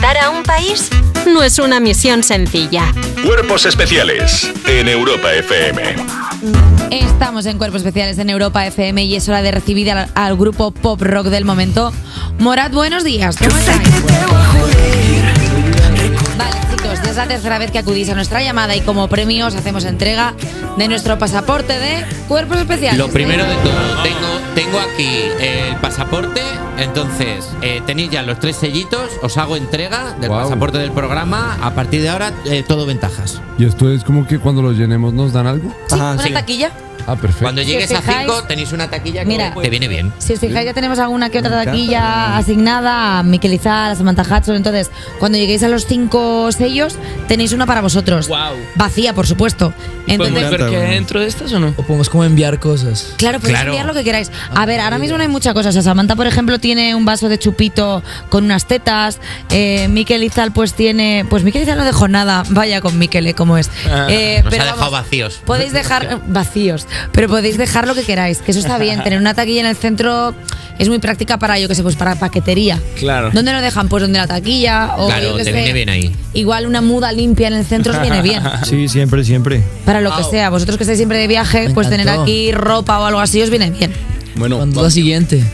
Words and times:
rescatar 0.00 0.24
a 0.24 0.30
un 0.30 0.42
país 0.42 0.88
no 1.26 1.42
es 1.42 1.58
una 1.58 1.78
misión 1.78 2.22
sencilla. 2.22 2.92
Cuerpos 3.24 3.66
especiales 3.66 4.50
en 4.66 4.88
Europa 4.88 5.32
FM. 5.32 5.96
Estamos 6.90 7.44
en 7.46 7.58
Cuerpos 7.58 7.82
Especiales 7.82 8.18
en 8.18 8.30
Europa 8.30 8.66
FM 8.66 9.04
y 9.04 9.16
es 9.16 9.28
hora 9.28 9.42
de 9.42 9.50
recibir 9.50 9.90
al, 9.90 10.08
al 10.14 10.36
grupo 10.36 10.70
pop 10.70 11.00
rock 11.02 11.26
del 11.26 11.44
momento. 11.44 11.92
Morad, 12.38 12.72
buenos 12.72 13.04
días. 13.04 13.36
¿Cómo 13.36 13.56
estáis? 13.56 15.19
Es 17.10 17.16
la 17.16 17.26
tercera 17.26 17.58
vez 17.58 17.72
que 17.72 17.78
acudís 17.80 18.08
a 18.08 18.14
nuestra 18.14 18.40
llamada 18.40 18.76
y 18.76 18.82
como 18.82 19.08
premios 19.08 19.56
hacemos 19.56 19.84
entrega 19.84 20.32
de 20.78 20.86
nuestro 20.86 21.18
pasaporte 21.18 21.76
de 21.76 22.04
Cuerpos 22.28 22.58
Especiales. 22.58 22.98
Lo 22.98 23.08
primero 23.08 23.44
de 23.44 23.54
todo, 23.56 24.02
tengo, 24.04 24.28
tengo 24.54 24.78
aquí 24.78 25.22
el 25.40 25.74
pasaporte, 25.80 26.40
entonces 26.78 27.50
eh, 27.62 27.82
tenéis 27.84 28.10
ya 28.10 28.22
los 28.22 28.38
tres 28.38 28.54
sellitos, 28.54 29.10
os 29.22 29.36
hago 29.38 29.56
entrega 29.56 30.14
del 30.20 30.28
Guau. 30.28 30.44
pasaporte 30.44 30.78
del 30.78 30.92
programa, 30.92 31.58
a 31.60 31.74
partir 31.74 32.00
de 32.00 32.10
ahora 32.10 32.32
eh, 32.44 32.62
todo 32.62 32.86
ventajas. 32.86 33.42
Y 33.58 33.64
esto 33.64 33.90
es 33.90 34.04
como 34.04 34.24
que 34.24 34.38
cuando 34.38 34.62
lo 34.62 34.70
llenemos 34.70 35.12
nos 35.12 35.32
dan 35.32 35.48
algo. 35.48 35.74
Sí, 35.88 35.96
una 35.96 36.16
taquilla. 36.32 36.70
Ah, 37.06 37.16
perfecto. 37.16 37.42
Cuando 37.44 37.62
llegues 37.62 37.90
a 37.92 38.00
fijáis- 38.02 38.26
5 38.28 38.44
tenéis 38.44 38.72
una 38.72 38.88
taquilla 38.90 39.22
que 39.22 39.28
Mira. 39.28 39.54
te 39.54 39.70
viene 39.70 39.88
bien. 39.88 40.12
Si 40.18 40.32
os 40.34 40.40
fijáis, 40.40 40.66
ya 40.66 40.74
tenemos 40.74 40.98
alguna 40.98 41.30
que 41.30 41.38
otra 41.38 41.64
taquilla 41.64 42.36
asignada 42.36 43.18
a 43.18 43.22
Miquel 43.22 43.54
Izal, 43.54 43.92
a 43.92 43.94
Samantha 43.94 44.22
Hudson. 44.22 44.56
Entonces, 44.56 44.90
cuando 45.18 45.38
lleguéis 45.38 45.62
a 45.62 45.68
los 45.68 45.86
cinco 45.86 46.50
sellos, 46.52 46.96
tenéis 47.28 47.52
una 47.52 47.66
para 47.66 47.80
vosotros. 47.80 48.28
Wow. 48.28 48.38
Vacía, 48.76 49.14
por 49.14 49.26
supuesto. 49.26 49.72
¿Podemos 50.06 50.28
Entonces, 50.28 50.50
ver 50.50 50.70
qué 50.70 50.76
hay 50.76 50.90
dentro 50.94 51.20
de 51.20 51.26
estas 51.28 51.52
o 51.52 51.60
no? 51.60 51.68
O 51.76 51.82
podemos 51.82 52.08
como 52.08 52.24
enviar 52.24 52.58
cosas. 52.58 53.14
Claro, 53.16 53.38
podéis 53.38 53.56
Claro. 53.58 53.70
enviar 53.72 53.86
lo 53.86 53.94
que 53.94 54.02
queráis. 54.02 54.30
A 54.54 54.66
ver, 54.66 54.80
ahora 54.80 54.98
mismo 54.98 55.16
no 55.16 55.22
hay 55.22 55.28
muchas 55.28 55.54
cosas. 55.54 55.70
O 55.70 55.72
sea, 55.72 55.82
Samantha, 55.82 56.16
por 56.16 56.26
ejemplo, 56.26 56.58
tiene 56.58 56.94
un 56.96 57.04
vaso 57.04 57.28
de 57.28 57.38
chupito 57.38 58.02
con 58.28 58.44
unas 58.44 58.66
tetas. 58.66 59.20
Eh, 59.50 59.86
Miquel 59.88 60.24
Izal, 60.24 60.52
pues 60.52 60.74
tiene. 60.74 61.24
Pues 61.30 61.44
Miquel 61.44 61.62
Izal 61.62 61.78
no 61.78 61.84
dejó 61.84 62.08
nada. 62.08 62.42
Vaya 62.48 62.80
con 62.80 62.98
Miquel, 62.98 63.26
eh, 63.28 63.34
como 63.34 63.56
es. 63.56 63.70
Ah, 63.88 64.06
Eh, 64.10 64.40
Nos 64.42 64.50
pero 64.50 64.62
ha 64.62 64.66
dejado 64.66 64.90
vamos, 64.90 65.04
vacíos. 65.04 65.40
Podéis 65.44 65.72
dejar 65.72 66.20
vacíos, 66.26 66.86
pero 67.12 67.28
podéis 67.28 67.56
dejar 67.58 67.86
lo 67.86 67.94
que 67.94 68.02
queráis, 68.02 68.38
que 68.38 68.50
eso 68.50 68.60
está 68.60 68.78
bien. 68.78 69.02
Tener 69.04 69.18
una 69.18 69.34
taquilla 69.34 69.60
en 69.60 69.66
el 69.66 69.76
centro 69.76 70.34
es 70.78 70.88
muy 70.88 70.98
práctica 70.98 71.38
para, 71.38 71.58
yo 71.58 71.68
que 71.68 71.74
sé, 71.74 71.82
pues 71.82 71.96
para 71.96 72.14
paquetería. 72.16 72.80
Claro. 72.98 73.30
¿Dónde 73.32 73.52
lo 73.52 73.60
dejan? 73.60 73.88
Pues 73.88 74.02
donde 74.02 74.18
la 74.18 74.26
taquilla 74.26 74.94
o 74.96 75.08
Claro, 75.08 75.30
yo 75.30 75.36
que 75.36 75.44
te 75.44 75.50
sé, 75.50 75.56
viene 75.56 75.72
bien 75.72 75.88
ahí. 75.90 76.16
Igual 76.32 76.66
una 76.66 76.80
muda 76.80 77.12
limpia 77.12 77.48
en 77.48 77.54
el 77.54 77.64
centro 77.64 77.92
os 77.92 78.00
viene 78.00 78.22
bien. 78.22 78.42
Sí, 78.64 78.88
siempre, 78.88 79.24
siempre. 79.24 79.62
Para 79.84 80.00
lo 80.00 80.14
que 80.16 80.24
sea, 80.24 80.48
vosotros 80.50 80.76
que 80.78 80.84
estáis 80.84 80.98
siempre 80.98 81.18
de 81.18 81.26
viaje, 81.26 81.68
Me 81.68 81.74
pues 81.74 81.88
tener 81.90 82.08
aquí 82.08 82.52
ropa 82.52 82.98
o 82.98 83.04
algo 83.04 83.20
así 83.20 83.42
os 83.42 83.50
viene 83.50 83.70
bien. 83.70 83.92
Bueno, 84.36 84.56
¿Cuándo 84.56 84.80
es 84.80 84.84
la 84.84 84.90
siguiente? 84.90 85.44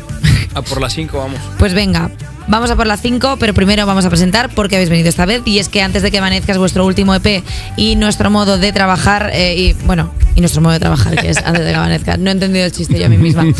a 0.54 0.62
por 0.62 0.80
las 0.80 0.94
5 0.94 1.18
vamos. 1.18 1.40
Pues 1.58 1.74
venga, 1.74 2.10
vamos 2.48 2.70
a 2.70 2.76
por 2.76 2.86
las 2.86 3.00
5, 3.02 3.36
pero 3.38 3.54
primero 3.54 3.86
vamos 3.86 4.04
a 4.04 4.08
presentar 4.10 4.50
por 4.54 4.68
qué 4.68 4.76
habéis 4.76 4.90
venido 4.90 5.08
esta 5.08 5.26
vez. 5.26 5.42
Y 5.44 5.58
es 5.58 5.68
que 5.68 5.82
antes 5.82 6.02
de 6.02 6.10
que 6.10 6.18
amanezca 6.18 6.52
es 6.52 6.58
vuestro 6.58 6.84
último 6.86 7.14
EP 7.14 7.42
y 7.76 7.96
nuestro 7.96 8.30
modo 8.30 8.58
de 8.58 8.72
trabajar, 8.72 9.30
eh, 9.32 9.54
y 9.56 9.72
bueno, 9.84 10.10
y 10.34 10.40
nuestro 10.40 10.60
modo 10.62 10.72
de 10.74 10.80
trabajar, 10.80 11.16
que 11.20 11.30
es 11.30 11.38
antes 11.38 11.64
de 11.64 11.70
que 11.70 11.76
amanezca. 11.76 12.16
No 12.16 12.30
he 12.30 12.32
entendido 12.32 12.64
el 12.66 12.72
chiste 12.72 12.98
yo 12.98 13.06
a 13.06 13.08
mí 13.08 13.18
misma. 13.18 13.44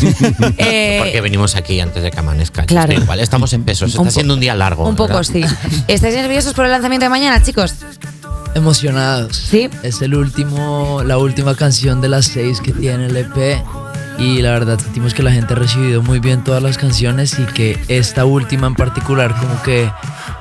Eh, 0.57 0.99
Porque 1.01 1.21
venimos 1.21 1.55
aquí 1.55 1.79
antes 1.79 2.01
de 2.03 2.11
que 2.11 2.19
amanezca. 2.19 2.65
claro. 2.65 2.87
chiste 2.87 3.03
igual, 3.03 3.19
estamos 3.19 3.53
en 3.53 3.63
pesos, 3.63 3.93
Un 3.95 4.07
está 4.07 4.11
siendo 4.11 4.33
un 4.33 4.39
día 4.39 4.55
largo. 4.55 4.87
un 4.87 4.95
poco, 4.95 5.15
¿verdad? 5.15 5.23
sí. 5.23 5.43
¿Estáis 5.87 6.15
nerviosos 6.15 6.53
por 6.53 6.65
el 6.65 6.71
lanzamiento 6.71 7.05
de 7.05 7.09
mañana, 7.09 7.41
chicos? 7.43 7.75
Emocionados. 8.55 9.35
Sí. 9.37 9.69
Es 9.83 10.01
el 10.01 10.15
último, 10.15 11.03
la 11.05 11.17
última 11.17 11.55
canción 11.55 12.01
de 12.01 12.09
las 12.09 12.25
seis 12.25 12.59
que 12.61 12.71
tiene 12.73 13.05
el 13.07 13.15
EP. 13.17 13.61
Y 14.17 14.41
la 14.41 14.51
verdad 14.51 14.79
sentimos 14.79 15.13
que 15.13 15.21
la 15.23 15.31
gente 15.31 15.53
ha 15.53 15.57
recibido 15.57 16.01
muy 16.01 16.19
bien 16.19 16.43
todas 16.43 16.63
las 16.63 16.77
canciones 16.77 17.37
y 17.39 17.43
que 17.43 17.79
esta 17.87 18.25
última 18.25 18.67
en 18.67 18.75
particular 18.75 19.35
como 19.39 19.61
que 19.61 19.91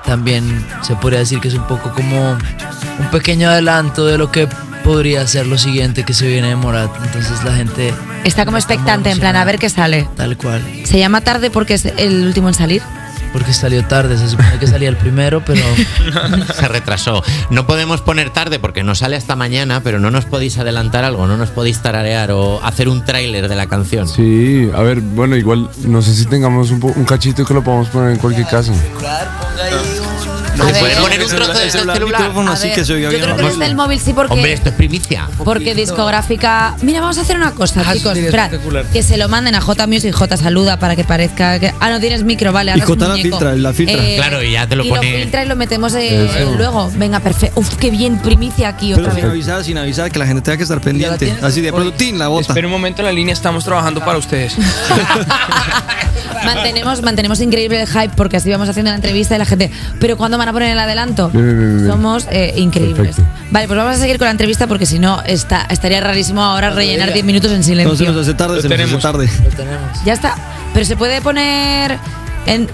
también 0.05 0.65
se 0.83 0.97
podría 0.97 1.19
decir 1.21 1.41
que 1.41 1.49
es 1.49 1.55
un 1.55 1.67
poco 1.67 1.93
como 1.93 2.31
un 2.31 3.11
pequeño 3.11 3.49
adelanto 3.49 4.07
de 4.07 4.17
lo 4.17 4.31
que 4.33 4.49
podría 4.83 5.27
ser 5.27 5.47
lo 5.47 5.59
siguiente 5.59 6.05
que 6.05 6.15
se 6.15 6.27
viene 6.27 6.49
de 6.49 6.57
Morat. 6.57 6.91
Entonces 7.05 7.43
la 7.45 7.53
gente 7.55 7.93
Está 8.25 8.45
como 8.45 8.57
expectante, 8.57 9.11
en 9.11 9.19
plan, 9.20 9.36
a 9.36 9.45
ver 9.45 9.59
qué 9.59 9.69
sale. 9.69 10.09
tal 10.17 10.36
cual. 10.36 10.63
Se 10.85 10.98
llama 10.98 11.20
tarde 11.20 11.51
porque 11.51 11.75
es 11.75 11.85
el 11.85 12.27
último 12.27 12.48
en 12.48 12.55
salir. 12.55 12.83
Porque 13.36 13.52
salió 13.52 13.85
tarde, 13.85 14.17
se 14.17 14.30
supone 14.30 14.58
que 14.58 14.67
salía 14.67 14.89
el 14.89 14.97
primero, 14.97 15.45
pero 15.45 15.61
Se 16.58 16.69
retrasó. 16.69 17.23
No 17.51 17.67
podemos 17.67 18.01
poner 18.01 18.30
tarde 18.30 18.58
porque 18.58 18.83
no 18.83 18.95
sale 18.95 19.14
hasta 19.14 19.36
mañana, 19.36 19.83
pero 19.83 19.98
no 19.98 20.11
nos 20.11 20.24
podéis 20.24 20.57
adelantar 20.57 21.05
algo, 21.05 21.27
no 21.27 21.36
nos 21.36 21.51
podéis 21.51 21.83
tararear 21.83 22.30
o 22.30 22.64
hacer 22.64 22.89
un 22.89 23.05
tráiler 23.05 23.51
de 23.51 23.55
la 23.55 23.67
canción. 23.67 24.08
Sí, 24.08 24.70
a 24.74 24.80
ver, 24.80 25.02
bueno, 25.02 25.36
igual 25.36 25.69
no 25.85 26.01
sé 26.01 26.14
si 26.14 26.24
tengamos 26.24 26.70
un, 26.70 26.83
un 26.83 27.05
cachito 27.05 27.45
que 27.45 27.52
lo 27.52 27.63
podamos 27.63 27.89
poner 27.89 28.13
en 28.13 28.17
cualquier 28.17 28.47
caso. 28.47 28.73
A 30.58 30.67
¿Se 30.67 30.72
ver, 30.72 30.80
puede 30.80 30.96
poner 30.96 31.22
un 31.22 31.28
trozo 31.28 31.52
del 31.58 31.70
celular? 31.70 31.96
A 31.96 32.00
ver, 32.00 32.84
yo 32.84 33.08
creo 33.20 33.36
que 33.36 33.42
desde 33.42 33.67
el 33.67 33.74
móvil 33.77 34.00
sí 34.00 34.12
porque... 34.12 34.33
Hombre, 34.34 34.52
esto 34.52 34.70
es 34.70 34.74
primicia. 34.74 35.28
Porque 35.44 35.74
discográfica. 35.74 36.74
Mira, 36.83 37.00
vamos 37.00 37.18
a 37.18 37.20
hacer 37.22 37.36
una 37.36 37.52
cosa, 37.52 37.83
Ah, 37.86 37.92
chicos. 37.94 38.17
espectacular. 38.17 38.84
que 38.86 39.02
se 39.02 39.17
lo 39.17 39.28
manden 39.28 39.55
a 39.55 39.61
J 39.61 39.86
Music, 39.86 40.12
J 40.14 40.36
saluda 40.36 40.78
para 40.78 40.96
que 40.96 41.05
parezca 41.05 41.58
que. 41.61 41.72
Ah, 41.80 41.90
no 41.90 42.00
tienes 42.00 42.24
micro, 42.24 42.52
vale. 42.52 42.72
ahora 42.72 42.83
Y 42.84 42.86
J 42.86 43.05
la 43.06 43.11
muñeco. 43.14 43.28
filtra, 43.39 43.56
la 43.56 43.72
filtra. 43.72 44.02
Claro, 44.17 44.42
y 44.42 44.52
ya 44.52 44.67
te 44.67 44.77
lo 44.77 44.84
y 44.84 44.89
pone- 44.89 45.12
lo 45.12 45.18
filtra 45.18 45.44
y 45.44 45.48
lo 45.48 45.56
metemos 45.56 45.94
eh, 45.94 46.46
luego. 46.56 46.90
Venga, 46.96 47.20
perfecto. 47.20 47.61
Uf, 47.61 47.77
qué 47.77 47.90
bien, 47.90 48.18
primicia 48.18 48.68
aquí 48.68 48.90
Pero 48.94 49.02
otra 49.02 49.14
sin 49.14 49.23
vez. 49.23 49.30
avisar, 49.30 49.64
sin 49.64 49.78
avisar, 49.78 50.11
que 50.11 50.18
la 50.18 50.27
gente 50.27 50.42
tenga 50.42 50.56
que 50.56 50.62
estar 50.64 50.80
pendiente. 50.80 51.36
Así 51.42 51.61
de 51.61 51.73
pronto, 51.73 51.92
¡tin! 51.94 52.18
la 52.18 52.28
bota. 52.28 52.48
Espera 52.48 52.67
un 52.67 52.73
momento 52.73 53.02
en 53.02 53.06
la 53.06 53.12
línea, 53.12 53.33
estamos 53.33 53.64
trabajando 53.64 54.00
para 54.05 54.18
ustedes. 54.18 54.55
mantenemos, 56.55 57.02
mantenemos 57.02 57.40
increíble 57.40 57.80
el 57.83 57.86
hype 57.89 58.11
porque 58.17 58.36
así 58.39 58.51
vamos 58.51 58.68
haciendo 58.68 58.90
la 58.90 58.96
entrevista 58.96 59.34
y 59.34 59.39
la 59.39 59.45
gente. 59.45 59.70
Pero 60.01 60.17
¿cuándo 60.17 60.39
van 60.39 60.48
a 60.48 60.52
poner 60.52 60.70
el 60.73 60.79
adelanto? 60.79 61.29
Bien, 61.30 61.45
bien, 61.58 61.77
bien. 61.77 61.86
Somos 61.89 62.27
eh, 62.30 62.55
increíbles. 62.57 63.17
Perfecto. 63.17 63.30
Vale, 63.51 63.67
pues 63.68 63.77
vamos 63.79 63.96
a 63.96 63.98
seguir 63.98 64.18
con 64.18 64.27
la 64.27 64.30
entrevista 64.33 64.67
porque 64.67 64.86
si 64.86 64.98
no 64.98 65.23
está, 65.23 65.67
estaría 65.70 66.01
rarísimo 66.01 66.42
ahora 66.42 66.70
rellenar 66.70 67.12
10 67.12 67.24
minutos 67.24 67.52
en 67.52 67.62
silencio. 67.64 67.92
No 67.92 67.96
se 67.96 68.05
nos 68.05 68.17
hace 68.23 68.35
tarde, 68.35 68.62
se 68.62 68.68
nos 68.68 68.73
hace 68.79 68.83
tenemos. 68.85 69.02
tarde. 69.02 69.29
lo 69.45 69.51
tenemos. 69.51 70.05
Ya 70.05 70.12
está. 70.12 70.35
Pero 70.73 70.85
se 70.86 70.96
puede 70.96 71.20
poner 71.20 71.98
en. 72.46 72.68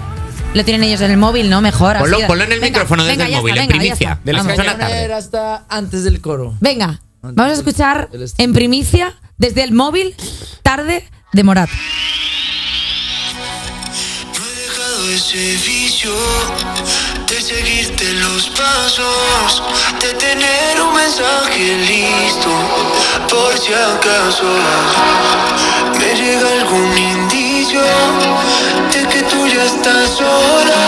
Lo 0.53 0.63
tienen 0.63 0.83
ellos 0.83 1.01
en 1.01 1.09
el 1.09 1.17
móvil, 1.17 1.49
¿no? 1.49 1.61
Mejor. 1.61 1.97
Ponlo, 1.97 2.17
así. 2.17 2.25
ponlo 2.27 2.43
en 2.43 2.51
el 2.51 2.59
Venga, 2.59 2.69
micrófono 2.79 3.03
desde 3.03 3.17
venga, 3.17 3.25
el 3.25 3.31
ya 3.31 3.37
móvil, 3.39 3.53
está, 3.53 3.63
en 3.63 3.67
venga, 3.69 3.79
primicia. 3.81 4.19
De 4.23 4.33
la 4.33 4.43
Vamos. 4.43 4.55
tarde. 4.55 4.83
Poner 4.83 5.11
hasta 5.13 5.63
antes 5.67 6.03
del 6.03 6.21
coro. 6.21 6.55
Venga, 6.59 7.01
vamos 7.21 7.51
a 7.51 7.55
escuchar 7.55 8.09
en 8.37 8.53
primicia, 8.53 9.15
desde 9.37 9.63
el 9.63 9.71
móvil, 9.73 10.13
tarde 10.61 11.05
de 11.31 11.43
Morat. 11.43 11.69
Ese 15.13 15.37
vicio 15.37 16.11
de 17.27 17.39
seguirte 17.39 18.13
los 18.13 18.49
pasos, 18.49 19.61
de 20.01 20.11
tener 20.15 20.81
un 20.81 20.95
mensaje 20.95 21.77
listo, 21.77 22.49
por 23.29 23.55
si 23.59 23.73
acaso 23.73 24.43
me 25.99 26.15
llega 26.15 26.49
algún 26.61 26.97
indicio 26.97 27.81
de 28.91 29.07
que 29.07 29.21
tú 29.29 29.45
ya 29.45 29.65
estás 29.65 30.09
sola. 30.17 30.81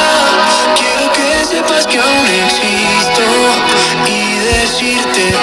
Quiero 0.75 1.13
que 1.13 1.45
sepas 1.45 1.85
que 1.85 1.99
aún 1.99 2.25
existo 2.25 3.21
y 4.07 4.39
decirte. 4.39 5.35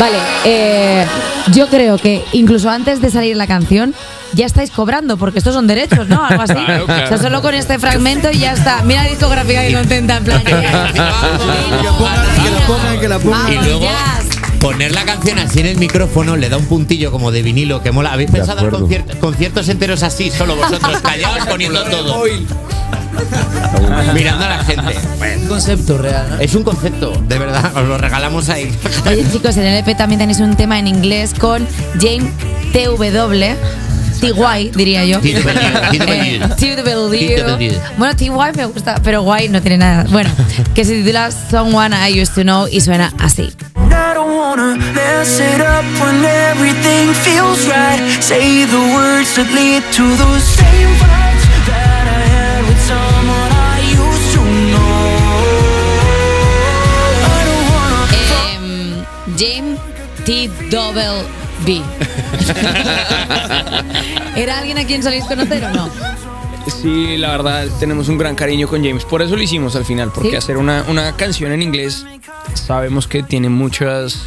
Vale, 0.00 0.18
eh, 0.44 1.06
yo 1.52 1.68
creo 1.68 1.96
que 1.98 2.24
incluso 2.32 2.68
antes 2.68 3.00
de 3.00 3.10
salir 3.12 3.36
la 3.36 3.46
canción. 3.46 3.94
Ya 4.34 4.46
estáis 4.46 4.70
cobrando, 4.70 5.16
porque 5.16 5.38
estos 5.38 5.54
son 5.54 5.66
derechos, 5.66 6.08
¿no? 6.08 6.24
Algo 6.24 6.42
así. 6.42 6.54
Claro, 6.54 6.86
claro. 6.86 7.04
O 7.04 7.08
sea, 7.08 7.18
solo 7.18 7.42
con 7.42 7.54
este 7.54 7.78
fragmento 7.78 8.30
y 8.30 8.38
ya 8.38 8.52
está. 8.52 8.82
Mira 8.82 9.04
la 9.04 9.10
discográfica 9.10 9.62
que 9.62 9.74
contenta, 9.74 10.16
en 10.18 10.24
plan. 10.24 10.42
Que 10.44 10.52
la 12.50 12.66
pongan, 12.66 13.00
que 13.00 13.08
la 13.08 13.18
pongan. 13.18 13.52
Y 13.52 13.56
luego 13.56 13.88
poner 14.60 14.92
la 14.92 15.04
canción 15.04 15.38
así 15.38 15.60
en 15.60 15.66
el 15.66 15.76
micrófono 15.76 16.36
le 16.36 16.48
da 16.48 16.56
un 16.56 16.66
puntillo 16.66 17.10
como 17.10 17.30
de 17.30 17.42
vinilo 17.42 17.82
que 17.82 17.92
mola. 17.92 18.12
¿Habéis 18.12 18.30
pensado 18.30 18.66
en 18.66 19.20
conciertos 19.20 19.68
enteros 19.68 20.02
así, 20.02 20.30
solo 20.30 20.56
vosotros 20.56 20.98
callados 21.02 21.46
poniendo 21.46 21.82
todo? 21.84 22.24
Mirando 24.14 24.44
a 24.44 24.48
la 24.48 24.64
gente. 24.64 24.94
Un 25.40 25.48
concepto 25.48 25.98
real, 25.98 26.26
¿no? 26.30 26.40
Es 26.40 26.54
un 26.54 26.62
concepto, 26.62 27.12
de 27.28 27.38
verdad, 27.38 27.76
os 27.76 27.88
lo 27.88 27.98
regalamos 27.98 28.48
ahí. 28.48 28.70
Oye, 29.06 29.24
chicos, 29.32 29.56
en 29.56 29.64
el 29.64 29.84
EP 29.84 29.96
también 29.96 30.20
tenéis 30.20 30.40
un 30.40 30.56
tema 30.56 30.78
en 30.78 30.86
inglés 30.86 31.34
con 31.38 31.66
James 32.00 32.30
TW. 32.72 33.87
TY, 34.20 34.70
diría 34.74 35.04
yo. 35.04 35.20
TW, 35.20 37.12
Eh. 37.14 37.80
Bueno, 37.96 38.14
TY 38.16 38.30
me 38.56 38.64
gusta, 38.66 39.00
pero 39.02 39.22
Y 39.38 39.48
no 39.48 39.60
tiene 39.60 39.78
nada. 39.78 40.04
Bueno, 40.10 40.30
que 40.74 40.84
se 40.84 40.94
titula 40.94 41.30
Someone 41.30 41.94
I 41.94 42.20
Used 42.20 42.34
to 42.34 42.42
Know 42.42 42.66
y 42.70 42.80
suena 42.80 43.12
así. 43.18 43.52
I 43.76 44.14
don't 44.14 44.36
wanna 44.36 44.76
mess 44.76 45.38
it 45.40 45.60
up 45.60 45.84
when 46.00 46.24
everything 46.24 47.12
feels 47.24 47.66
right. 47.66 48.00
Say 48.22 48.64
the 48.66 48.78
words 48.94 49.34
that 49.36 49.46
lead 49.54 49.82
to 49.92 50.02
those 50.16 50.42
same 50.44 50.90
vibes 50.98 51.44
that 51.66 52.06
I 52.08 52.22
had 52.28 52.64
with 52.66 52.80
someone 52.86 53.52
I 53.52 53.80
used 53.92 54.32
to 54.34 54.40
know. 54.70 55.08
I 57.24 57.44
don't 57.44 57.66
wanna 57.74 58.02
James 59.36 59.78
T. 60.24 60.48
Double 60.70 61.24
B. 61.64 61.82
¿Era 64.36 64.58
alguien 64.58 64.78
a 64.78 64.84
quien 64.84 65.02
soléis 65.02 65.24
conocer 65.24 65.64
o 65.64 65.70
no? 65.70 65.90
Sí, 66.82 67.16
la 67.16 67.30
verdad 67.30 67.66
tenemos 67.80 68.08
un 68.08 68.18
gran 68.18 68.34
cariño 68.34 68.68
con 68.68 68.84
James. 68.84 69.04
Por 69.04 69.22
eso 69.22 69.36
lo 69.36 69.42
hicimos 69.42 69.74
al 69.74 69.84
final, 69.84 70.10
porque 70.14 70.30
¿Sí? 70.30 70.36
hacer 70.36 70.56
una, 70.58 70.84
una 70.88 71.16
canción 71.16 71.52
en 71.52 71.62
inglés 71.62 72.04
sabemos 72.54 73.06
que 73.06 73.22
tiene 73.22 73.48
muchas 73.48 74.22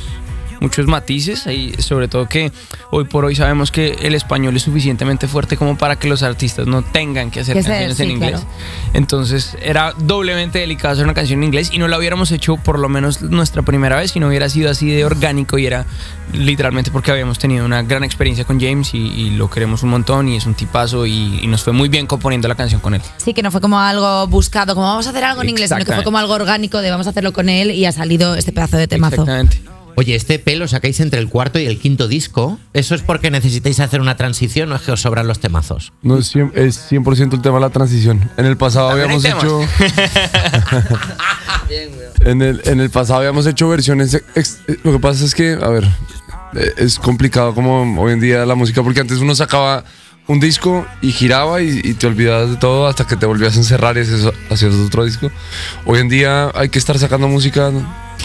muchos 0.62 0.88
matices 0.88 1.46
y 1.48 1.74
sobre 1.82 2.08
todo 2.08 2.30
que 2.30 2.52
hoy 2.92 3.04
por 3.04 3.26
hoy 3.26 3.36
sabemos 3.36 3.72
que 3.72 3.98
el 4.04 4.16
español 4.16 4.56
es 4.56 4.62
suficientemente 4.64 5.28
fuerte 5.28 5.58
como 5.58 5.78
para 5.78 5.98
que 5.98 6.08
los 6.08 6.24
artistas 6.24 6.68
no 6.68 6.84
tengan 6.84 7.32
que 7.32 7.42
hacer 7.42 7.58
Que 7.58 7.64
canciones 7.64 7.98
sí, 7.98 8.04
en 8.04 8.12
inglés. 8.12 8.32
claro. 8.32 8.46
Entonces 8.94 9.58
era 9.62 9.94
doblemente 9.98 10.60
delicado 10.60 10.94
hacer 10.94 11.04
una 11.04 11.14
canción 11.14 11.40
en 11.40 11.46
inglés 11.46 11.70
y 11.74 11.80
no 11.80 11.88
la 11.88 11.98
hubiéramos 11.98 12.32
hecho 12.32 12.56
por 12.58 12.80
lo 12.80 12.88
menos 12.88 13.22
nuestra 13.22 13.62
primera 13.64 13.98
vez 13.98 14.12
si 14.12 14.20
no 14.20 14.28
hubiera 14.28 14.48
sido 14.50 14.70
así 14.70 14.90
de 14.90 15.04
orgánico 15.04 15.58
y 15.58 15.66
era 15.66 15.86
literalmente 16.34 16.92
porque 16.92 17.12
habíamos 17.12 17.40
tenido 17.40 17.66
una 17.66 17.82
gran 17.84 18.04
experiencia 18.04 18.46
con 18.46 18.60
James 18.62 18.94
y, 18.94 18.98
y 19.00 19.30
lo 19.32 19.50
queremos 19.50 19.84
un 19.84 19.90
montón 19.90 20.30
y 20.30 20.38
es 20.38 20.46
un 20.46 20.54
tipazo 20.54 21.06
y, 21.06 21.40
y 21.42 21.48
nos 21.48 21.64
fue 21.64 21.74
muy 21.74 21.90
bien 21.90 22.06
componiendo 22.08 22.48
la 22.48 22.56
canción 22.56 22.80
con 22.82 22.94
él. 22.94 23.02
Sí, 23.18 23.34
que 23.34 23.42
no 23.42 23.50
fue 23.52 23.62
como 23.62 23.80
algo 23.80 24.28
buscado, 24.28 24.76
como 24.76 24.86
vamos 24.88 25.08
a 25.08 25.10
hacer 25.10 25.24
algo 25.24 25.42
en 25.42 25.50
inglés, 25.50 25.70
sino 25.70 25.84
que 25.84 25.94
fue 25.94 26.04
como 26.04 26.20
algo 26.20 26.34
orgánico 26.34 26.78
de 26.82 26.92
vamos 26.92 27.08
a 27.08 27.10
hacerlo 27.10 27.34
con 27.34 27.50
él 27.50 27.72
y 27.72 27.86
ha 27.86 27.92
salido 27.92 28.36
este 28.36 28.52
pedazo 28.52 28.78
de 28.78 28.88
temazo. 28.88 29.24
Exactamente. 29.24 29.60
Oye, 29.96 30.16
este 30.16 30.40
pelo 30.40 30.68
sacáis 30.68 31.00
entre 31.00 31.20
el 31.20 31.28
cuarto 31.30 31.60
y 31.60 31.66
el 31.66 31.78
quinto 31.80 32.08
disco. 32.08 32.60
¿Eso 32.74 32.96
es 32.96 33.02
porque 33.02 33.30
necesitáis 33.32 33.80
hacer 33.80 34.02
una 34.02 34.16
transición 34.18 34.72
o 34.72 34.76
es 34.76 34.82
que 34.82 34.92
os 34.92 35.02
sobran 35.02 35.28
los 35.28 35.40
temazos? 35.40 35.92
No, 36.02 36.18
es 36.18 36.34
100%, 36.36 36.52
es 36.56 36.92
100% 36.92 37.34
el 37.34 37.42
tema 37.42 37.56
de 37.56 37.62
la 37.62 37.70
transición. 37.70 38.30
En 38.38 38.46
el 38.46 38.58
pasado 38.58 38.90
habíamos 38.90 39.24
hecho. 39.26 39.62
en, 42.22 42.42
el, 42.42 42.62
en 42.66 42.80
el 42.80 42.90
pasado 42.90 43.20
habíamos 43.20 43.46
hecho 43.48 43.68
versiones. 43.70 44.14
ex- 44.36 44.60
lo 44.84 44.92
que 44.94 45.00
pasa 45.00 45.26
es 45.26 45.36
que, 45.36 45.54
a 45.54 45.68
ver, 45.70 45.86
eh, 46.56 46.74
es 46.78 47.00
complicado 47.00 47.54
como 47.54 48.02
hoy 48.02 48.14
en 48.14 48.20
día 48.20 48.46
la 48.46 48.56
música, 48.56 48.84
porque 48.84 49.02
antes 49.02 49.20
uno 49.20 49.36
sacaba 49.36 49.84
un 50.28 50.40
disco 50.40 50.86
y 51.02 51.12
giraba 51.12 51.62
y, 51.62 51.82
y 51.84 51.94
te 51.96 52.08
olvidabas 52.08 52.50
de 52.52 52.56
todo 52.58 52.88
hasta 52.88 53.06
que 53.08 53.16
te 53.18 53.26
volvías 53.26 53.56
a 53.56 53.60
encerrar 53.60 53.98
y 53.98 54.02
hacías 54.02 54.32
hacías 54.50 54.74
otro 54.76 55.04
disco. 55.04 55.32
Hoy 55.86 56.00
en 56.00 56.10
día 56.10 56.52
hay 56.54 56.70
que 56.70 56.80
estar 56.80 56.98
sacando 57.00 57.28
música 57.28 57.72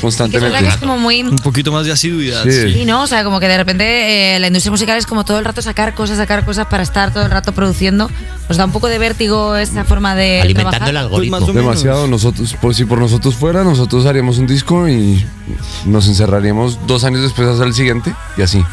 Constantemente. 0.00 0.58
que 0.58 0.68
es 0.68 0.76
como 0.76 0.98
muy... 0.98 1.22
Un 1.22 1.36
poquito 1.38 1.72
más 1.72 1.86
de 1.86 1.92
asiduidad. 1.92 2.42
Sí. 2.44 2.72
sí. 2.72 2.84
¿no? 2.84 3.02
O 3.02 3.06
sea, 3.06 3.24
como 3.24 3.40
que 3.40 3.48
de 3.48 3.56
repente 3.56 4.36
eh, 4.36 4.38
la 4.38 4.46
industria 4.48 4.70
musical 4.70 4.98
es 4.98 5.06
como 5.06 5.24
todo 5.24 5.38
el 5.38 5.44
rato 5.44 5.62
sacar 5.62 5.94
cosas, 5.94 6.18
sacar 6.18 6.44
cosas 6.44 6.66
para 6.66 6.82
estar 6.82 7.12
todo 7.12 7.24
el 7.24 7.30
rato 7.30 7.52
produciendo. 7.52 8.10
Nos 8.48 8.58
da 8.58 8.64
un 8.64 8.72
poco 8.72 8.88
de 8.88 8.98
vértigo 8.98 9.56
esa 9.56 9.84
forma 9.84 10.14
de 10.14 10.40
Alimentando 10.40 10.70
trabajar. 10.70 10.90
el 10.90 10.96
algoritmo. 10.96 11.38
Pues. 11.38 11.54
Demasiado. 11.54 12.06
Nosotros, 12.06 12.54
por 12.60 12.74
si 12.74 12.84
por 12.84 12.98
nosotros 12.98 13.34
fuera, 13.34 13.64
nosotros 13.64 14.06
haríamos 14.06 14.38
un 14.38 14.46
disco 14.46 14.88
y 14.88 15.24
nos 15.84 16.06
encerraríamos 16.08 16.86
dos 16.86 17.04
años 17.04 17.22
después 17.22 17.48
a 17.48 17.52
hacer 17.52 17.66
el 17.66 17.74
siguiente 17.74 18.14
y 18.36 18.42
así. 18.42 18.64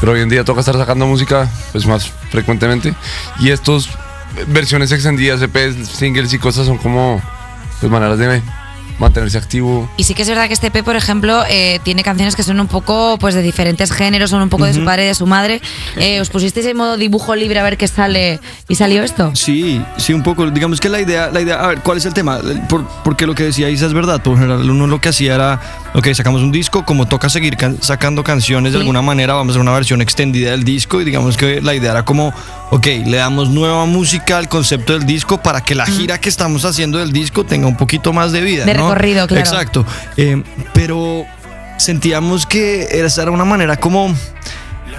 Pero 0.00 0.12
hoy 0.12 0.20
en 0.20 0.28
día 0.28 0.44
toca 0.44 0.60
estar 0.60 0.76
sacando 0.76 1.06
música 1.06 1.48
pues 1.72 1.86
más 1.86 2.12
frecuentemente 2.30 2.94
y 3.40 3.50
estos 3.50 3.86
eh, 3.86 4.44
versiones 4.48 4.92
extendidas, 4.92 5.40
EPs, 5.40 5.88
singles 5.88 6.32
y 6.32 6.38
cosas 6.38 6.66
son 6.66 6.78
como 6.78 7.22
pues 7.80 7.90
maneras 7.90 8.18
de 8.18 8.42
mantenerse 8.98 9.36
activo. 9.38 9.88
Y 9.96 10.04
sí 10.04 10.14
que 10.14 10.22
es 10.22 10.28
verdad 10.28 10.46
que 10.48 10.54
este 10.54 10.68
EP, 10.68 10.82
por 10.84 10.96
ejemplo, 10.96 11.42
eh, 11.48 11.80
tiene 11.82 12.02
canciones 12.02 12.34
que 12.36 12.42
son 12.42 12.58
un 12.60 12.66
poco 12.68 13.18
pues 13.18 13.34
de 13.34 13.42
diferentes 13.42 13.92
géneros, 13.92 14.30
son 14.30 14.42
un 14.42 14.48
poco 14.48 14.64
de 14.64 14.72
su 14.74 14.84
padre 14.84 15.04
y 15.04 15.08
de 15.08 15.14
su 15.14 15.26
madre. 15.26 15.60
Eh, 15.96 16.20
¿Os 16.20 16.30
pusisteis 16.30 16.66
en 16.66 16.76
modo 16.76 16.96
dibujo 16.96 17.34
libre 17.36 17.58
a 17.60 17.62
ver 17.62 17.76
qué 17.76 17.88
sale 17.88 18.40
y 18.68 18.74
salió 18.74 19.02
esto? 19.02 19.32
Sí, 19.34 19.82
sí, 19.96 20.12
un 20.12 20.22
poco. 20.22 20.50
Digamos 20.50 20.80
que 20.80 20.88
la 20.88 21.00
idea, 21.00 21.30
la 21.30 21.40
idea, 21.40 21.56
a 21.56 21.66
ver, 21.68 21.80
¿cuál 21.80 21.98
es 21.98 22.06
el 22.06 22.14
tema? 22.14 22.38
Por- 22.68 22.86
porque 23.04 23.26
lo 23.26 23.34
que 23.34 23.44
decía 23.44 23.68
Isa 23.70 23.86
es 23.86 23.92
verdad. 23.92 24.22
Por 24.22 24.36
general, 24.36 24.68
uno 24.70 24.86
lo 24.86 25.00
que 25.00 25.10
hacía 25.10 25.34
era, 25.34 25.60
ok, 25.94 26.08
sacamos 26.14 26.42
un 26.42 26.52
disco, 26.52 26.84
como 26.84 27.06
toca 27.06 27.28
seguir 27.28 27.56
can- 27.56 27.78
sacando 27.82 28.24
canciones 28.24 28.72
de 28.72 28.78
alguna 28.78 29.02
manera, 29.02 29.34
vamos 29.34 29.50
a 29.50 29.52
hacer 29.52 29.62
una 29.62 29.72
versión 29.72 30.00
extendida 30.00 30.50
del 30.52 30.64
disco 30.64 31.00
y 31.00 31.04
digamos 31.04 31.36
que 31.36 31.60
la 31.60 31.74
idea 31.74 31.90
era 31.92 32.04
como, 32.04 32.32
ok, 32.70 32.86
le 33.06 33.16
damos 33.16 33.48
nueva 33.50 33.84
música 33.86 34.38
al 34.38 34.48
concepto 34.48 34.92
del 34.92 35.06
disco 35.06 35.40
para 35.42 35.60
que 35.62 35.74
la 35.74 35.86
gira 35.86 36.18
que 36.18 36.28
estamos 36.28 36.64
haciendo 36.64 36.98
del 36.98 37.12
disco 37.12 37.44
tenga 37.44 37.66
un 37.66 37.76
poquito 37.76 38.12
más 38.12 38.32
de 38.32 38.40
vida. 38.40 38.64
De 38.64 38.74
¿no? 38.74 38.88
recorrido, 38.88 39.26
claro. 39.26 39.40
Exacto. 39.40 39.86
Eh, 40.16 40.42
pero 40.74 41.24
sentíamos 41.78 42.46
que 42.46 42.82
esa 42.90 43.22
era 43.22 43.30
una 43.30 43.44
manera 43.44 43.76
como 43.76 44.14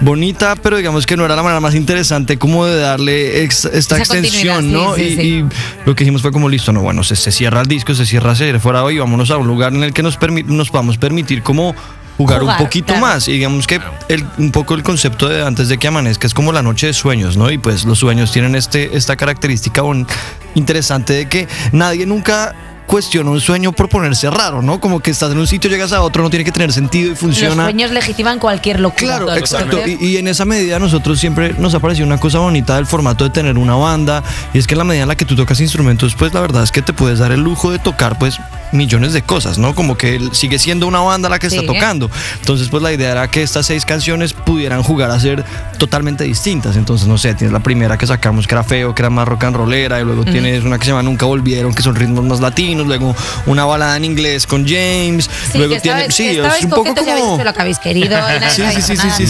bonita, 0.00 0.54
pero 0.56 0.76
digamos 0.76 1.06
que 1.06 1.16
no 1.16 1.24
era 1.24 1.34
la 1.34 1.42
manera 1.42 1.60
más 1.60 1.74
interesante 1.74 2.38
como 2.38 2.64
de 2.66 2.78
darle 2.78 3.42
ex- 3.42 3.64
esta 3.64 3.96
Esa 3.96 4.16
extensión, 4.16 4.70
¿no? 4.72 4.94
sí, 4.94 5.00
sí, 5.02 5.12
y, 5.12 5.16
sí. 5.16 5.22
y 5.22 5.44
lo 5.86 5.94
que 5.96 6.04
hicimos 6.04 6.22
fue 6.22 6.30
como 6.30 6.48
listo, 6.48 6.72
no, 6.72 6.82
bueno, 6.82 7.02
se, 7.02 7.16
se 7.16 7.32
cierra 7.32 7.62
el 7.62 7.66
disco, 7.66 7.92
se 7.94 8.06
cierra 8.06 8.36
se 8.36 8.56
fuera 8.60 8.84
hoy, 8.84 8.98
vámonos 8.98 9.30
a 9.32 9.38
un 9.38 9.48
lugar 9.48 9.74
en 9.74 9.82
el 9.82 9.92
que 9.92 10.04
nos, 10.04 10.18
permi- 10.18 10.44
nos 10.44 10.70
podamos 10.70 10.98
permitir 10.98 11.42
como 11.42 11.74
jugar, 12.18 12.40
Jugar, 12.40 12.58
un 12.60 12.64
poquito 12.64 12.88
claro. 12.88 13.00
más 13.06 13.26
y 13.28 13.32
digamos 13.32 13.66
que 13.66 13.80
el, 14.08 14.26
un 14.36 14.50
poco 14.50 14.74
el 14.74 14.82
concepto 14.82 15.28
de 15.28 15.42
antes 15.46 15.68
de 15.68 15.78
que 15.78 15.88
amanezca 15.88 16.26
es 16.26 16.34
como 16.34 16.52
la 16.52 16.62
noche 16.62 16.88
de 16.88 16.92
sueños, 16.92 17.36
¿no? 17.38 17.50
Y 17.50 17.56
pues 17.58 17.84
los 17.86 17.98
sueños 18.00 18.30
tienen 18.32 18.54
este, 18.54 18.94
esta 18.96 19.16
característica 19.16 19.80
bon- 19.82 20.06
interesante 20.54 21.14
de 21.14 21.28
que 21.28 21.48
nadie 21.72 22.04
nunca 22.04 22.54
cuestiona 22.88 23.30
un 23.30 23.40
sueño 23.40 23.70
por 23.72 23.88
ponerse 23.88 24.28
raro, 24.30 24.62
¿no? 24.62 24.80
Como 24.80 24.98
que 25.00 25.10
estás 25.12 25.30
en 25.30 25.38
un 25.38 25.46
sitio, 25.46 25.70
llegas 25.70 25.92
a 25.92 26.00
otro, 26.02 26.22
no 26.22 26.30
tiene 26.30 26.44
que 26.44 26.50
tener 26.50 26.72
sentido 26.72 27.08
y 27.08 27.10
Los 27.10 27.18
funciona. 27.20 27.62
sueños 27.64 27.90
legitiman 27.92 28.38
cualquier 28.40 28.80
locura. 28.80 29.18
Claro, 29.18 29.34
exacto. 29.36 29.78
Y, 29.86 30.04
y 30.04 30.16
en 30.16 30.26
esa 30.26 30.44
medida 30.46 30.78
nosotros 30.78 31.20
siempre 31.20 31.54
nos 31.58 31.74
ha 31.74 31.80
parecido 31.80 32.06
una 32.06 32.18
cosa 32.18 32.38
bonita 32.38 32.76
del 32.76 32.86
formato 32.86 33.24
de 33.24 33.30
tener 33.30 33.58
una 33.58 33.76
banda. 33.76 34.24
Y 34.54 34.58
es 34.58 34.66
que 34.66 34.74
en 34.74 34.78
la 34.78 34.84
medida 34.84 35.02
en 35.02 35.08
la 35.08 35.16
que 35.16 35.24
tú 35.26 35.36
tocas 35.36 35.60
instrumentos, 35.60 36.14
pues 36.16 36.32
la 36.32 36.40
verdad 36.40 36.62
es 36.64 36.72
que 36.72 36.80
te 36.82 36.92
puedes 36.94 37.18
dar 37.18 37.30
el 37.30 37.40
lujo 37.42 37.70
de 37.70 37.78
tocar 37.78 38.18
pues 38.18 38.38
millones 38.72 39.12
de 39.12 39.22
cosas, 39.22 39.58
¿no? 39.58 39.74
Como 39.74 39.96
que 39.96 40.20
sigue 40.32 40.58
siendo 40.58 40.86
una 40.86 41.00
banda 41.00 41.28
la 41.28 41.38
que 41.38 41.50
Sí. 41.50 41.56
está 41.58 41.70
tocando. 41.72 42.10
Entonces 42.40 42.68
pues 42.68 42.82
la 42.82 42.92
idea 42.92 43.12
era 43.12 43.30
que 43.30 43.42
estas 43.42 43.66
seis 43.66 43.84
canciones 43.84 44.32
pudieran 44.32 44.82
jugar 44.82 45.10
a 45.10 45.20
ser 45.20 45.44
totalmente 45.78 46.24
distintas. 46.24 46.76
Entonces 46.76 47.06
no 47.06 47.18
sé, 47.18 47.34
tienes 47.34 47.52
la 47.52 47.60
primera 47.60 47.98
que 47.98 48.06
sacamos 48.06 48.46
que 48.46 48.54
era 48.54 48.64
feo, 48.64 48.94
que 48.94 49.02
era 49.02 49.10
más 49.10 49.28
rock 49.28 49.44
and 49.44 49.56
rollera. 49.56 50.00
Y 50.00 50.04
luego 50.04 50.24
tienes 50.24 50.64
una 50.64 50.78
que 50.78 50.84
se 50.86 50.90
llama 50.90 51.02
Nunca 51.02 51.26
Volvieron, 51.26 51.74
que 51.74 51.82
son 51.82 51.94
ritmos 51.94 52.24
más 52.24 52.40
latinos. 52.40 52.77
Luego 52.86 53.14
una 53.46 53.64
balada 53.64 53.96
en 53.96 54.04
inglés 54.04 54.46
con 54.46 54.66
James. 54.66 55.28
Sí, 55.52 55.58
luego 55.58 55.74
que 55.74 55.80
tiene... 55.80 56.06
estabais, 56.06 56.14
Sí, 56.14 56.28
es 56.28 56.64
un 56.64 56.70
poco 56.70 56.94
como... 56.94 57.42
lo 57.42 57.52
que 57.54 57.60
habéis 57.60 57.78
querido. 57.78 58.16
Sí, 58.50 58.62
sí, 58.80 58.96
sí, 58.96 59.26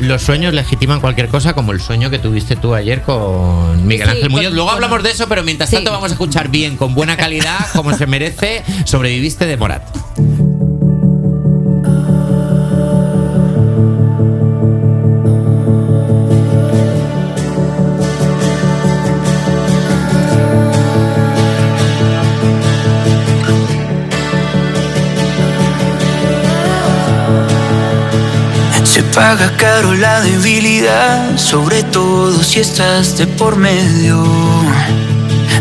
Los- 0.00 0.22
sueños 0.22 0.54
legitiman 0.54 1.00
cualquier 1.00 1.28
cosa, 1.28 1.52
como 1.54 1.72
el 1.72 1.80
sueño 1.80 2.10
que 2.10 2.18
tuviste 2.18 2.56
tú 2.56 2.74
ayer 2.74 3.02
con 3.02 3.86
Miguel 3.86 4.08
Sí, 4.08 4.16
Ángel 4.16 4.30
Muñoz. 4.30 4.52
Luego 4.52 4.68
con- 4.68 4.74
hablamos 4.76 5.02
de 5.02 5.10
eso, 5.10 5.28
pero 5.28 5.42
mientras 5.42 5.70
Sí. 5.70 5.76
tanto 5.76 5.90
vamos 5.92 6.10
a 6.10 6.14
escuchar 6.14 6.48
bien, 6.48 6.76
con 6.76 6.94
buena 6.94 7.16
calidad, 7.16 7.58
como 7.74 7.96
se 7.96 8.06
merece, 8.06 8.62
sobreviviste 8.84 9.46
de 9.46 9.56
Morat. 9.56 9.82
Paga 29.14 29.56
caro 29.56 29.94
la 29.94 30.20
debilidad, 30.20 31.36
sobre 31.36 31.82
todo 31.82 32.42
si 32.42 32.60
estás 32.60 33.16
de 33.16 33.26
por 33.26 33.56
medio. 33.56 34.22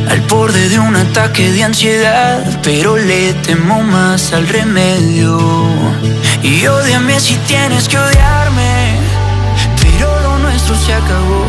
Al 0.09 0.21
borde 0.21 0.69
de 0.69 0.79
un 0.79 0.95
ataque 0.95 1.51
de 1.51 1.63
ansiedad, 1.63 2.43
pero 2.63 2.97
le 2.97 3.33
temo 3.33 3.81
más 3.83 4.33
al 4.33 4.47
remedio. 4.47 5.39
Y 6.43 6.65
odiame 6.67 7.19
si 7.19 7.35
tienes 7.47 7.87
que 7.87 7.97
odiarme, 7.97 8.95
pero 9.81 10.21
lo 10.21 10.39
nuestro 10.39 10.75
se 10.75 10.93
acabó. 10.93 11.45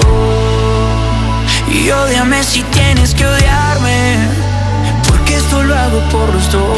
Y 1.71 1.91
odiame 1.91 2.43
si 2.43 2.63
tienes 2.65 3.15
que 3.15 3.27
odiarme, 3.27 4.17
porque 5.09 5.37
esto 5.37 5.63
lo 5.63 5.75
hago 5.75 6.01
por 6.11 6.35
los 6.35 6.53
dos. 6.53 6.71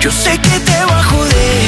Yo 0.00 0.10
sé 0.10 0.38
que 0.38 0.60
te 0.60 0.84
va 0.84 1.00
a 1.00 1.04
joder 1.04 1.65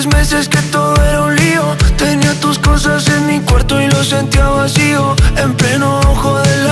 tres 0.00 0.14
meses 0.14 0.48
que 0.48 0.62
todo 0.70 0.94
era 1.02 1.22
un 1.22 1.34
lío. 1.34 1.76
Tenía 1.96 2.32
tus 2.40 2.56
cosas 2.58 3.08
en 3.08 3.26
mi 3.26 3.40
cuarto 3.40 3.80
y 3.80 3.88
lo 3.88 4.04
sentía 4.04 4.48
vacío. 4.48 5.16
En 5.36 5.54
pleno 5.54 5.98
ojo 6.00 6.38
de 6.38 6.56
la 6.62 6.67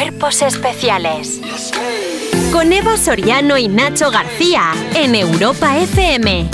Cuerpos 0.00 0.40
especiales. 0.40 1.42
Con 2.50 2.72
Eva 2.72 2.96
Soriano 2.96 3.58
y 3.58 3.68
Nacho 3.68 4.10
García 4.10 4.72
en 4.94 5.14
Europa 5.14 5.76
FM. 5.76 6.48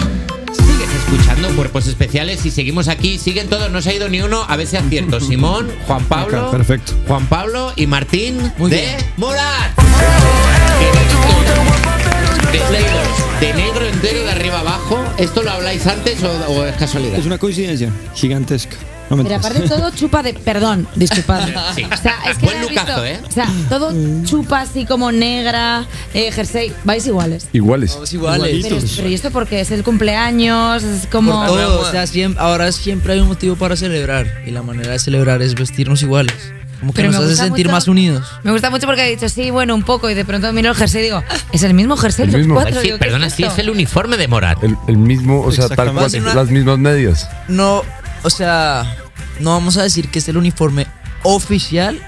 Sigues 0.53 0.91
escuchando 0.93 1.55
Cuerpos 1.55 1.87
Especiales 1.87 2.45
y 2.45 2.51
seguimos 2.51 2.89
aquí. 2.89 3.19
Siguen 3.19 3.49
todos, 3.49 3.71
no 3.71 3.81
se 3.81 3.91
ha 3.91 3.95
ido 3.95 4.09
ni 4.09 4.21
uno. 4.21 4.45
A 4.49 4.57
ver 4.57 4.67
si 4.67 4.77
acierto. 4.77 5.21
Simón, 5.21 5.71
Juan 5.87 6.05
Pablo. 6.07 6.41
Acá, 6.41 6.51
perfecto. 6.51 6.93
Juan 7.07 7.29
Pablo 7.29 7.73
y 7.77 7.87
Martín 7.87 8.53
Muy 8.59 8.69
de 8.69 8.79
bien. 8.79 8.97
Morat. 9.17 9.77
De 13.39 13.55
negro 13.55 13.87
entero 13.87 14.25
de 14.25 14.31
arriba 14.33 14.59
abajo. 14.59 14.99
¿Esto 15.19 15.45
lo 15.45 15.53
habláis 15.53 15.87
antes 15.87 16.21
o, 16.25 16.31
o 16.49 16.65
es 16.67 16.75
casualidad? 16.75 17.17
Es 17.21 17.27
una 17.27 17.39
coincidencia 17.39 17.93
gigantesca. 18.13 18.77
No 19.09 19.23
Pero 19.23 19.37
aparte 19.37 19.61
todo 19.69 19.91
chupa 19.91 20.23
de. 20.23 20.35
Perdón, 20.35 20.89
disculpad. 20.97 21.47
Sí. 21.75 21.85
O 21.85 21.97
sea, 21.97 22.17
es 22.29 22.39
que 22.39 22.47
Buen 22.47 22.63
lucazo, 22.63 23.03
visto- 23.03 23.05
¿eh? 23.05 23.21
O 23.29 23.31
sea, 23.33 23.49
todo 23.69 23.93
chupa 24.25 24.63
así 24.63 24.85
como 24.85 25.13
negra, 25.13 25.87
eh, 26.13 26.33
jersey. 26.33 26.73
Vais 26.85 27.07
iguales. 27.07 27.49
Iguales. 27.53 27.93
Todos 27.93 28.13
iguales. 28.13 28.59
Pero, 28.63 28.79
pero 28.97 29.09
¿y 29.09 29.15
esto 29.15 29.31
porque 29.31 29.61
es 29.61 29.71
el 29.71 29.85
cumpleaños? 29.85 30.83
Es 30.83 31.07
como. 31.07 31.33
Por 31.39 31.47
todo, 31.47 31.81
o 31.83 31.91
sea, 31.91 32.07
siempre, 32.07 32.43
ahora 32.43 32.73
siempre 32.73 33.13
hay 33.13 33.21
un 33.21 33.29
motivo 33.29 33.55
para 33.57 33.77
celebrar 33.77 34.27
y 34.47 34.51
la 34.51 34.63
manera 34.63 34.91
de 34.93 34.99
celebrar 34.99 35.41
es 35.43 35.55
vestirnos 35.55 36.03
iguales. 36.03 36.35
Como 36.81 36.93
que 36.93 37.01
Pero 37.03 37.13
nos 37.13 37.25
hace 37.25 37.37
sentir 37.37 37.67
mucho- 37.67 37.75
más 37.77 37.89
unidos. 37.89 38.27
Me 38.43 38.53
gusta 38.53 38.69
mucho 38.71 38.87
porque 38.87 39.01
ha 39.03 39.07
dicho 39.07 39.29
sí, 39.31 39.51
bueno, 39.51 39.75
un 39.75 39.83
poco. 39.83 40.11
Y 40.11 40.15
de 40.15 40.25
pronto 40.27 40.53
miro 40.53 40.71
el 40.73 40.77
jersey 40.77 41.01
y 41.01 41.05
digo, 41.05 41.23
es 41.53 41.63
el 41.63 41.73
mismo 41.73 41.97
jersey 41.97 42.25
El 42.27 42.33
los 42.33 42.39
mismo. 42.41 42.55
cuatro. 42.55 42.75
Ay, 42.75 42.81
sí, 42.83 42.87
Digo, 42.89 42.99
¿qué 42.99 43.05
perdona, 43.07 43.27
es 43.29 43.33
sí, 43.33 43.45
es 43.45 43.57
el 43.59 43.71
uniforme 43.71 44.17
de 44.19 44.29
Morat. 44.29 44.63
El, 44.63 44.77
el 44.87 44.97
mismo, 44.99 45.41
o 45.41 45.53
sea, 45.53 45.69
tal 45.69 45.93
cual, 45.95 46.11
las 46.35 46.51
mismas 46.51 46.79
medias. 46.79 47.29
No, 47.49 47.83
o 48.23 48.31
sea, 48.31 48.97
no 49.41 49.51
vamos 49.51 49.77
a 49.77 49.83
decir 49.83 50.09
que 50.11 50.19
es 50.19 50.29
el 50.29 50.37
uniforme 50.37 50.87
oficial, 51.23 52.01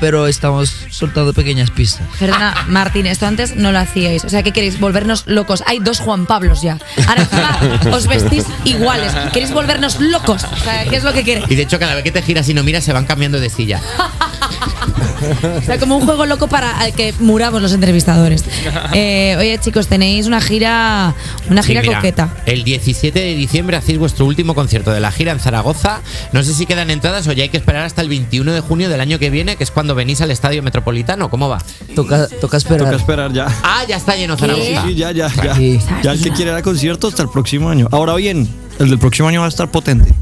pero 0.00 0.26
estamos 0.26 0.72
soltando 0.90 1.32
pequeñas 1.32 1.70
pistas. 1.70 2.06
Perdona, 2.18 2.54
Martín, 2.68 3.06
esto 3.06 3.26
antes 3.26 3.56
no 3.56 3.72
lo 3.72 3.78
hacíais. 3.78 4.24
O 4.24 4.28
sea, 4.28 4.42
¿qué 4.42 4.52
queréis? 4.52 4.78
Volvernos 4.78 5.24
locos. 5.26 5.62
Hay 5.66 5.80
dos 5.80 6.00
Juan 6.00 6.26
Pablos 6.26 6.62
ya. 6.62 6.78
Ahora 7.06 7.22
encima 7.22 7.96
os 7.96 8.06
vestís 8.06 8.44
iguales. 8.64 9.12
¿Queréis 9.32 9.52
volvernos 9.52 10.00
locos? 10.00 10.44
O 10.44 10.56
sea, 10.56 10.84
¿qué 10.84 10.96
es 10.96 11.04
lo 11.04 11.12
que 11.12 11.24
queréis? 11.24 11.50
Y 11.50 11.56
de 11.56 11.62
hecho, 11.62 11.78
cada 11.78 11.94
vez 11.94 12.04
que 12.04 12.12
te 12.12 12.22
giras 12.22 12.48
y 12.48 12.54
no 12.54 12.62
miras, 12.62 12.84
se 12.84 12.92
van 12.92 13.06
cambiando 13.06 13.40
de 13.40 13.50
silla. 13.50 13.80
O 15.58 15.62
sea, 15.62 15.78
como 15.78 15.96
un 15.96 16.04
juego 16.06 16.26
loco 16.26 16.46
para 16.46 16.78
al 16.78 16.92
que 16.92 17.12
muramos 17.20 17.60
los 17.60 17.72
entrevistadores. 17.72 18.44
Eh, 18.94 19.36
oye, 19.38 19.58
chicos, 19.58 19.86
tenéis 19.88 20.26
una 20.26 20.40
gira, 20.40 21.14
una 21.50 21.62
Sí, 21.62 21.68
gira 21.68 21.82
mira, 21.82 21.96
coqueta. 21.96 22.28
El 22.46 22.64
17 22.64 23.18
de 23.18 23.34
diciembre 23.34 23.76
hacéis 23.76 23.98
vuestro 23.98 24.24
último 24.24 24.54
concierto 24.54 24.92
de 24.92 25.00
la 25.00 25.10
gira 25.12 25.32
en 25.32 25.40
Zaragoza. 25.40 26.00
No 26.32 26.42
sé 26.42 26.54
si 26.54 26.64
quedan 26.66 26.90
entradas 26.90 27.26
o 27.26 27.32
ya 27.32 27.42
hay 27.42 27.48
que 27.48 27.56
esperar 27.58 27.82
hasta 27.84 28.00
el 28.02 28.08
21 28.08 28.52
de 28.52 28.60
junio 28.60 28.88
del 28.88 29.00
año 29.00 29.18
que 29.18 29.30
viene, 29.30 29.56
que 29.56 29.64
es 29.64 29.70
cuando 29.70 29.94
venís 29.94 30.20
al 30.20 30.30
Estadio 30.30 30.62
Metropolitano. 30.62 31.28
¿Cómo 31.30 31.48
va? 31.48 31.58
Toca, 31.94 32.28
toca 32.40 32.56
esperar. 32.56 32.84
Toca 32.86 32.96
esperar 32.96 33.32
ya. 33.32 33.46
Ah, 33.62 33.84
ya 33.88 33.96
está 33.96 34.16
lleno 34.16 34.34
Sí, 34.36 34.40
Zaragoza. 34.40 34.84
sí, 34.86 34.94
ya, 34.94 35.12
ya, 35.12 35.28
ya. 35.42 35.54
Sí. 35.54 35.78
Ya 36.02 36.12
el 36.12 36.22
que 36.22 36.30
quiere 36.30 36.52
ir 36.52 36.56
a 36.56 36.62
concierto 36.62 37.08
hasta 37.08 37.22
el 37.22 37.28
próximo 37.28 37.68
año. 37.68 37.88
Ahora 37.92 38.14
bien, 38.14 38.48
el 38.78 38.88
del 38.90 38.98
próximo 38.98 39.28
año 39.28 39.40
va 39.40 39.46
a 39.46 39.50
estar 39.50 39.70
potente. 39.70 40.12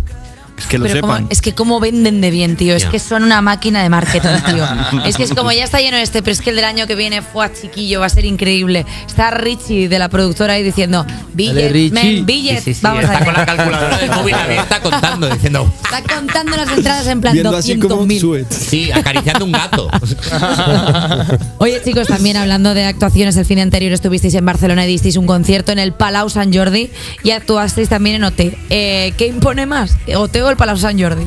Es 0.59 0.67
que 0.67 0.79
lo 0.79 0.87
Pero 0.87 1.01
como- 1.03 1.15
sepan. 1.15 1.27
es 1.31 1.41
que 1.43 1.55
cómo 1.55 1.81
venden 1.81 2.21
de 2.21 2.31
bien, 2.31 2.57
tío. 2.57 2.75
Es 2.75 2.87
que 2.87 2.99
son 2.99 3.23
una 3.25 3.43
máquina 3.43 3.83
de 3.83 3.89
marketing, 3.91 4.29
tío. 4.47 4.67
es 5.05 5.17
que 5.17 5.23
es 5.25 5.35
como 5.35 5.53
ya 5.53 5.65
está 5.65 5.81
lleno 5.81 5.97
este, 5.99 6.23
pero 6.23 6.33
es 6.33 6.41
que 6.41 6.51
el 6.51 6.57
del 6.57 6.65
año 6.65 6.87
que 6.87 6.95
viene 6.95 7.21
fue 7.23 7.53
chiquillo, 7.53 8.01
va 8.01 8.07
a 8.07 8.09
ser 8.11 8.25
increíble. 8.25 8.87
Está 9.07 9.31
Richie 9.31 9.89
de 9.89 9.99
la 9.99 10.09
productora 10.09 10.55
ahí 10.55 10.63
diciendo, 10.63 11.05
billet, 11.35 11.71
Richie. 11.73 11.91
men, 11.93 12.27
billet. 12.27 12.59
Sí, 12.59 12.73
sí, 12.73 12.75
sí, 12.75 12.81
Vamos 12.83 13.05
está 13.05 13.25
con 13.25 13.35
la 13.35 13.45
calculadora 13.45 13.99
del 13.99 14.11
móvil 14.11 14.35
abierta 14.35 14.81
contando, 14.83 15.29
diciendo, 15.29 15.73
Está 15.85 16.15
contando 16.15 16.57
las 16.57 16.69
entradas 16.71 17.07
en 17.07 17.21
plan 17.21 17.35
Viendo 17.35 17.55
así 17.57 17.79
como 17.79 18.07
200.000. 18.07 18.21
sweat. 18.21 18.51
sí, 18.53 18.91
acariciando 18.91 19.45
un 19.45 19.53
gato. 19.53 19.89
Oye, 21.59 21.81
chicos, 21.85 22.09
también 22.09 22.37
hablando 22.37 22.75
de 22.75 22.85
actuaciones, 22.85 23.37
el 23.37 23.45
fin 23.45 23.59
anterior 23.59 23.93
estuvisteis 23.93 24.35
en 24.35 24.45
Barcelona 24.47 24.85
y 24.85 24.89
disteis 24.89 25.17
un 25.17 25.27
concierto 25.27 25.73
en 25.73 25.79
el 25.79 25.93
Palau 25.93 26.29
Sant 26.31 26.55
Jordi 26.55 26.91
y 27.23 27.31
actuasteis 27.31 27.89
también 27.89 28.17
en 28.17 28.25
OT. 28.25 28.41
Eh, 28.71 29.13
¿Qué 29.17 29.27
impone 29.27 29.67
más? 29.67 29.97
¿OT 30.15 30.37
el 30.51 30.57
Palau 30.57 30.77
Sant 30.77 31.01
Jordi? 31.01 31.27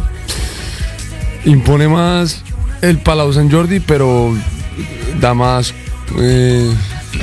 Impone 1.45 1.87
más 1.87 2.43
el 2.81 2.97
Palau 2.99 3.33
San 3.33 3.51
Jordi, 3.51 3.79
pero 3.79 4.35
da 5.19 5.33
más 5.33 5.73
eh, 6.19 6.71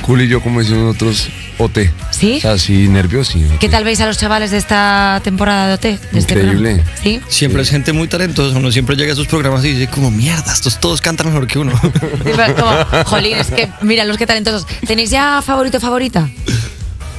culillo, 0.03 0.41
como 0.41 0.61
decimos 0.61 0.85
nosotros, 0.85 1.29
OT. 1.59 1.79
¿Sí? 2.11 2.37
O 2.37 2.41
sea, 2.41 2.59
sí, 2.59 2.89
nervios, 2.89 3.29
sí. 3.29 3.47
¿Qué 3.61 3.69
tal 3.69 3.85
veis 3.85 4.01
a 4.01 4.07
los 4.07 4.19
chavales 4.19 4.51
de 4.51 4.59
esta 4.59 5.21
temporada 5.25 5.69
de 5.69 5.75
OT? 5.75 6.01
De 6.13 6.19
este 6.19 6.35
Increíble. 6.35 6.85
Siempre 7.29 7.63
es 7.63 7.71
gente 7.71 7.93
muy 7.93 8.09
talentosa. 8.09 8.57
Uno 8.57 8.71
siempre 8.71 8.97
llega 8.97 9.11
a 9.11 9.13
esos 9.15 9.27
programas 9.27 9.65
y 9.65 9.73
dice, 9.73 9.89
como 9.89 10.11
mierda, 10.11 10.53
estos 10.53 10.81
todos 10.81 11.01
cantan 11.01 11.29
mejor 11.29 11.47
que 11.47 11.59
uno. 11.59 11.73
Sí, 12.27 12.33
pero 12.37 12.55
como, 12.57 13.05
jolín, 13.05 13.37
es 13.37 13.51
que, 13.51 13.69
mira, 13.83 14.05
los 14.05 14.17
que 14.17 14.27
talentosos. 14.27 14.67
¿Tenéis 14.87 15.11
ya 15.11 15.43
favorito 15.43 15.81
favorita? 15.81 16.29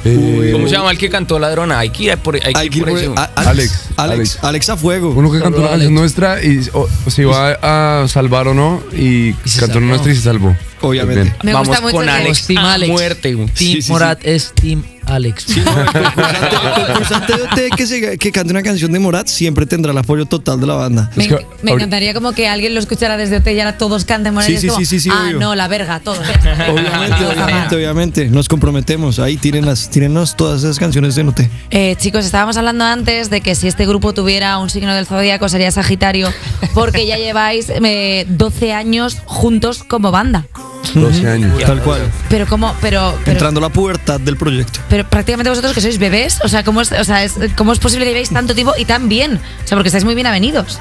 Eh, 0.09 0.49
¿Cómo 0.53 0.67
se 0.67 0.73
llama 0.75 0.91
el 0.91 0.97
que 0.97 1.09
cantó 1.09 1.39
Ladrona? 1.39 1.79
Hay 1.79 1.89
que 1.89 2.03
ir 2.03 2.17
por, 2.17 2.35
hay 2.35 2.41
que 2.53 2.59
Hay 2.59 2.65
ir 2.67 2.71
que 2.71 2.77
ir 2.79 2.83
por 2.85 2.93
por- 2.93 3.01
eso. 3.01 3.15
Alex, 3.35 3.89
Alex, 3.97 4.39
Alex, 4.41 4.69
a 4.69 4.77
fuego. 4.77 5.09
Uno 5.11 5.31
que 5.31 5.39
cantó 5.39 5.67
canción 5.67 5.93
nuestra 5.93 6.43
y 6.43 6.61
o, 6.73 6.87
se 7.09 7.23
iba 7.23 7.57
a 7.61 8.07
salvar 8.07 8.47
o 8.47 8.53
no 8.53 8.81
y, 8.93 9.33
se 9.45 9.59
cantó 9.59 9.75
salvó. 9.75 9.87
nuestra 9.87 10.11
y 10.11 10.15
se 10.15 10.21
salvó. 10.21 10.55
Obviamente. 10.81 11.33
Me 11.43 11.53
Vamos 11.53 11.67
gusta 11.69 11.81
mucho 11.81 11.95
con 11.97 12.09
Alex 12.09 12.47
a 12.55 12.73
Alex. 12.73 12.91
muerte. 12.91 13.31
Team 13.35 13.47
Sí, 13.55 13.81
sí, 13.81 13.91
Morat 13.91 14.19
es 14.23 14.53
Team 14.53 14.83
Alex. 15.17 15.43
Sí, 15.47 15.61
no, 15.63 15.71
el 15.79 15.85
concursante, 15.85 16.55
el 16.79 16.85
concursante 16.87 17.33
de 17.35 17.41
OT 17.43 17.75
que, 17.75 17.85
se- 17.87 18.17
que 18.17 18.31
cante 18.31 18.51
una 18.53 18.63
canción 18.63 18.91
de 18.91 18.99
Morat 18.99 19.27
siempre 19.27 19.65
tendrá 19.65 19.91
el 19.91 19.97
apoyo 19.97 20.25
total 20.25 20.59
de 20.59 20.67
la 20.67 20.75
banda. 20.75 21.11
Me, 21.15 21.23
Es 21.23 21.29
que 21.29 21.35
me 21.35 21.41
ahorita- 21.71 21.73
encantaría 21.73 22.13
como 22.13 22.31
que 22.31 22.47
alguien 22.47 22.73
lo 22.73 22.79
escuchara 22.79 23.17
desde 23.17 23.37
OT 23.37 23.47
y 23.53 23.59
ahora 23.59 23.77
todos 23.77 24.05
canten 24.05 24.33
Morales. 24.33 24.47
Sí, 24.47 24.55
Es 24.55 24.61
sí, 24.61 24.67
como, 24.67 24.79
sí, 24.79 24.85
sí, 24.85 24.99
sí, 25.01 25.09
Ah, 25.11 25.25
obvio. 25.27 25.39
no, 25.39 25.55
la 25.55 25.67
verga, 25.67 25.99
todos. 25.99 26.19
Obviamente, 26.69 27.25
obviamente, 27.25 27.75
obviamente. 27.75 28.25
Nos 28.29 28.47
comprometemos. 28.47 29.19
Ahí 29.19 29.37
tírenlas, 29.37 29.89
tírenos 29.89 30.35
todas 30.35 30.63
esas 30.63 30.79
canciones 30.79 31.15
de 31.15 31.23
Noté. 31.23 31.49
Eh, 31.71 31.95
chicos, 31.99 32.25
estábamos 32.25 32.57
hablando 32.57 32.85
antes 32.85 33.29
de 33.29 33.41
que 33.41 33.55
si 33.55 33.67
este 33.67 33.85
grupo 33.85 34.13
tuviera 34.13 34.57
un 34.57 34.69
signo 34.69 34.93
del 34.93 35.05
zodíaco 35.05 35.49
sería 35.49 35.71
Sagitario, 35.71 36.31
porque 36.73 37.05
ya 37.07 37.17
lleváis 37.17 37.67
eh, 37.69 38.25
12 38.29 38.73
años 38.73 39.17
juntos 39.25 39.83
como 39.83 40.11
banda. 40.11 40.45
12 40.93 41.27
años. 41.29 41.59
Tal 41.63 41.81
cual. 41.81 42.01
Pero 42.29 42.45
como, 42.47 42.73
pero, 42.81 43.17
pero, 43.23 43.31
Entrando 43.33 43.59
a 43.59 43.63
la 43.63 43.69
pubertad 43.69 44.19
del 44.19 44.37
proyecto. 44.37 44.79
pero 44.89 45.07
prácticamente 45.07 45.49
vosotros 45.49 45.73
que 45.73 45.81
sois 45.81 45.97
bebés, 45.97 46.39
o 46.43 46.47
sea, 46.47 46.63
¿cómo 46.63 46.81
es, 46.81 46.91
o 46.91 47.03
sea, 47.03 47.23
es, 47.23 47.33
¿cómo 47.55 47.73
es 47.73 47.79
posible 47.79 48.05
que 48.05 48.11
llevéis 48.11 48.29
tanto 48.29 48.53
tiempo 48.55 48.73
y 48.77 48.85
tan 48.85 49.09
bien? 49.09 49.35
O 49.63 49.67
sea, 49.67 49.75
porque 49.77 49.89
estáis 49.89 50.03
muy 50.05 50.15
bien 50.15 50.27
avenidos. 50.27 50.79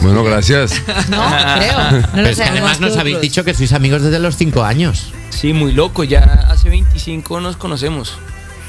Bueno, 0.00 0.24
gracias. 0.24 0.72
No, 1.10 1.22
creo. 1.58 1.90
No 1.90 2.08
Pero 2.12 2.22
lo 2.22 2.28
es 2.28 2.36
sé. 2.36 2.44
que 2.44 2.48
además 2.50 2.80
nos 2.80 2.96
habéis 2.96 3.20
dicho 3.20 3.44
que 3.44 3.54
sois 3.54 3.72
amigos 3.72 4.02
desde 4.02 4.18
los 4.18 4.36
5 4.36 4.62
años. 4.64 5.12
Sí, 5.30 5.52
muy 5.52 5.72
loco. 5.72 6.04
Ya 6.04 6.46
hace 6.50 6.68
25 6.70 7.40
nos 7.40 7.56
conocemos. 7.56 8.18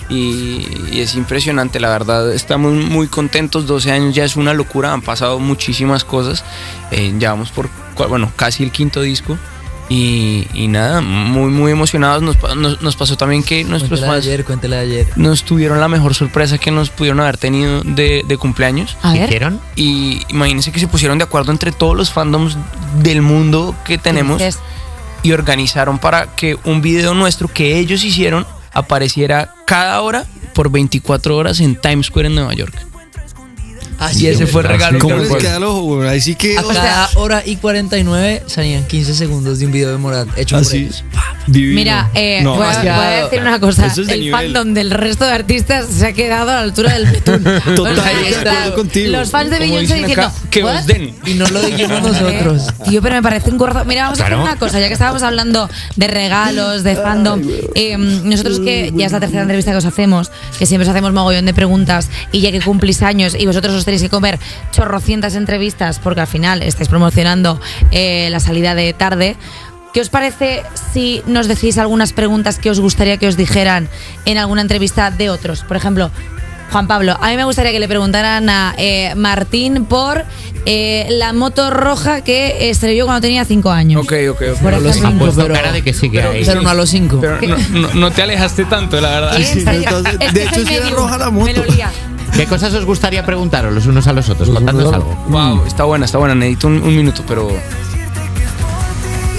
Y, 0.10 0.66
y 0.92 1.02
es 1.02 1.16
impresionante, 1.16 1.80
la 1.80 1.90
verdad. 1.90 2.34
Estamos 2.34 2.74
muy 2.74 3.08
contentos. 3.08 3.68
12 3.68 3.92
años 3.92 4.16
ya 4.16 4.26
es 4.26 4.36
una 4.36 4.54
locura. 4.54 4.92
Han 4.92 5.02
pasado 5.02 5.40
muchísimas 5.40 6.04
cosas. 6.04 6.44
Eh, 6.92 7.14
ya 7.20 7.30
vamos 7.32 7.52
por, 7.52 7.70
bueno, 8.10 8.32
casi 8.36 8.64
el 8.64 8.72
quinto 8.72 9.02
disco. 9.02 9.38
Y, 9.89 10.48
y 10.53 10.67
nada, 10.67 11.01
muy, 11.01 11.50
muy 11.50 11.72
emocionados. 11.72 12.22
Nos, 12.22 12.38
nos, 12.55 12.81
nos 12.81 12.96
pasó 12.96 13.17
también 13.17 13.41
que 13.43 13.63
nuestros 13.63 13.89
Cuéntela 14.00 14.13
de 14.13 14.17
fans 14.19 14.27
ayer, 14.27 14.46
cuéntela 14.46 14.75
de 14.77 14.81
ayer. 14.84 15.08
nos 15.15 15.43
tuvieron 15.43 15.79
la 15.79 15.88
mejor 15.88 16.13
sorpresa 16.13 16.60
que 16.60 16.69
nos 16.69 16.91
pudieron 16.91 17.19
haber 17.19 17.38
tenido 17.38 17.81
de, 17.84 18.24
de 18.27 18.38
cumpleaños. 18.38 18.96
A 19.01 19.13
¿Qué 19.13 19.19
ver. 19.19 19.29
hicieron? 19.29 19.60
Y 19.75 20.22
imagínense 20.29 20.72
que 20.72 20.79
se 20.79 20.88
pusieron 20.88 21.17
de 21.17 21.24
acuerdo 21.24 21.51
entre 21.51 21.72
todos 21.72 21.98
los 21.98 22.12
fandoms 22.12 22.55
del 23.01 23.22
mundo 23.24 23.75
que 23.84 23.98
tenemos 23.98 24.41
y 25.24 25.31
organizaron 25.31 25.98
para 25.98 26.36
que 26.36 26.58
un 26.65 26.81
video 26.81 27.13
nuestro 27.13 27.48
que 27.48 27.77
ellos 27.79 28.03
hicieron 28.03 28.46
apareciera 28.74 29.55
cada 29.65 30.01
hora 30.01 30.25
por 30.53 30.69
24 30.69 31.36
horas 31.36 31.60
en 31.62 31.75
Times 31.75 32.08
Square 32.08 32.27
en 32.27 32.36
Nueva 32.36 32.53
York. 32.53 32.74
Así 34.00 34.24
y 34.25 34.27
ese 34.27 34.46
es, 34.46 34.51
fue 34.51 34.62
el 34.62 34.68
regalo. 34.70 35.00
¿Cómo 35.00 35.18
les 35.18 35.29
queda 35.36 35.58
el 35.58 35.63
ojo, 35.63 35.82
güey? 35.82 36.08
Ahí 36.10 36.22
sí 36.22 36.36
que. 36.36 36.58
A 36.58 36.63
cada 36.63 37.10
hora 37.15 37.44
y 37.46 37.58
49 37.58 38.44
salían 38.48 38.86
15 38.86 39.13
segundos 39.13 39.60
de 39.60 39.65
un 39.65 39.72
video 39.72 39.91
de 39.91 39.98
Morat 39.98 40.27
hecho 40.38 40.56
por 40.56 40.65
Así. 40.65 40.77
ellos. 40.77 41.03
Divino. 41.48 41.75
Mira, 41.75 42.10
eh, 42.13 42.41
No, 42.44 42.56
voy, 42.56 42.65
a, 42.65 42.70
demasiado. 42.70 42.98
voy 43.01 43.06
a 43.13 43.24
decir 43.24 43.41
una 43.41 43.60
cosa. 43.60 43.86
Es 43.88 43.98
el 43.98 44.08
nivel. 44.20 44.32
fandom 44.32 44.74
del 44.74 44.91
resto 44.91 45.25
de 45.25 45.32
artistas 45.32 45.88
se 45.88 46.06
ha 46.08 46.13
quedado 46.13 46.51
a 46.51 46.56
la 46.56 46.62
altura 46.62 46.94
del 46.94 47.08
betún. 47.08 47.44
Total, 47.75 48.00
ahí 48.00 48.24
de 48.24 48.29
está. 48.29 48.51
acuerdo 48.51 48.75
contigo. 48.75 49.12
Los 49.12 49.32
fans 49.32 49.50
de 49.50 49.60
Beyoncé 49.60 49.96
diciendo 49.96 50.22
acá, 50.22 50.34
que 50.50 50.63
os 50.63 50.86
den. 50.86 51.15
Y 51.25 51.34
no 51.34 51.48
lo 51.48 51.62
dijimos 51.62 52.01
nosotros. 52.01 52.68
Tío, 52.88 53.01
pero 53.01 53.15
me 53.15 53.22
parece 53.24 53.50
un 53.50 53.58
gordo. 53.58 53.84
Mira, 53.86 54.03
vamos 54.03 54.20
a 54.22 54.25
hacer 54.25 54.38
una 54.38 54.56
cosa, 54.58 54.79
ya 54.79 54.88
que 54.88 54.94
estábamos 54.94 55.24
hablando 55.24 55.70
de 55.96 56.08
regalos, 56.08 56.84
de 56.84 56.96
fandom. 56.96 57.41
eh, 57.75 57.98
nosotros 57.98 58.60
que 58.60 58.94
ya 58.96 59.08
es 59.08 59.12
la 59.12 59.20
tercera 59.20 59.41
entrevista 59.41 59.72
que 59.72 59.77
os 59.77 59.86
hacemos, 59.86 60.32
que 60.58 60.65
siempre 60.65 60.84
os 60.88 60.89
hacemos 60.89 61.12
mogollón 61.13 61.46
de 61.46 61.53
preguntas, 61.53 62.08
y 62.32 62.41
ya 62.41 62.51
que 62.51 62.62
cumplís 62.62 63.01
años 63.01 63.36
y 63.38 63.46
vosotros 63.46 63.74
os 63.74 63.86
tenéis 63.89 64.01
que 64.03 64.10
comer 64.10 64.39
chorrocientas 64.72 65.36
entrevistas, 65.36 66.00
porque 66.00 66.22
al 66.22 66.27
final 66.27 66.62
estáis 66.63 66.89
promocionando 66.89 67.60
eh, 67.91 68.29
la 68.31 68.39
salida 68.39 68.75
de 68.75 68.93
tarde. 68.93 69.36
¿Qué 69.93 70.01
os 70.01 70.10
parece 70.10 70.62
si 70.93 71.24
nos 71.25 71.48
decís 71.48 71.77
algunas 71.79 72.13
preguntas 72.13 72.60
que 72.60 72.69
os 72.69 72.79
gustaría 72.79 73.17
que 73.17 73.27
os 73.27 73.36
dijeran 73.38 73.89
en 74.25 74.38
alguna 74.38 74.62
entrevista 74.62 75.10
de 75.10 75.31
otros? 75.31 75.63
Por 75.63 75.77
ejemplo, 75.77 76.12
Juan 76.72 76.86
Pablo, 76.88 77.17
a 77.19 77.29
mí 77.29 77.36
me 77.38 77.43
gustaría 77.46 77.72
que 77.72 77.79
le 77.79 77.88
preguntaran 77.88 78.48
a 78.51 78.75
eh, 78.77 79.15
Martín 79.15 79.86
por 79.86 80.24
eh, 80.67 81.08
la 81.10 81.34
moto 81.34 81.72
roja 81.72 82.22
que 82.22 82.69
estrelló 82.69 83.05
cuando 83.05 83.22
tenía 83.22 83.43
5 83.46 83.72
años. 83.72 84.03
Ok, 84.03 84.13
ok, 84.29 84.41
ok. 84.53 84.60
Por 84.62 84.74
A 84.75 84.79
los 84.79 84.96
cinco, 84.96 85.12
puesto 85.17 85.41
pero- 85.41 85.55
cara 85.55 85.72
de 85.72 85.81
que 85.81 85.93
sí 85.93 86.12
que 86.12 86.22
hay. 86.22 86.46
Pero 86.46 86.62
no 86.62 86.69
a 86.69 86.75
los 86.75 86.89
cinco. 86.91 87.17
Pero 87.19 87.39
no, 87.41 87.58
no- 87.72 87.93
no 87.96 88.12
te 88.12 88.22
alejaste 88.22 88.65
tanto, 88.65 89.01
la 89.01 89.10
verdad. 89.10 89.38
Sí, 89.41 89.63
entonces, 89.65 90.17
Es 90.19 90.34
de 90.36 90.43
hecho, 90.43 90.63
sí 90.63 90.75
era 90.75 90.89
roja 90.91 91.17
la 91.17 91.31
moto. 91.31 91.46
me 91.46 91.53
lo 91.55 91.65
lía. 91.65 91.89
¿Qué 92.39 92.46
cosas 92.48 92.74
os 92.74 92.86
gustaría 92.86 93.25
preguntaros 93.25 93.74
los 93.74 93.86
unos 93.86 94.08
a 94.08 94.13
los 94.13 94.29
otros? 94.29 94.50
Contadnos 94.50 94.93
algo. 94.93 95.13
Wow, 95.27 95.65
está 95.67 95.84
buena, 95.84 96.05
está 96.05 96.17
buena. 96.17 96.36
Necesito 96.36 96.67
un, 96.67 96.75
un 96.81 96.96
minuto, 96.96 97.22
pero. 97.27 97.50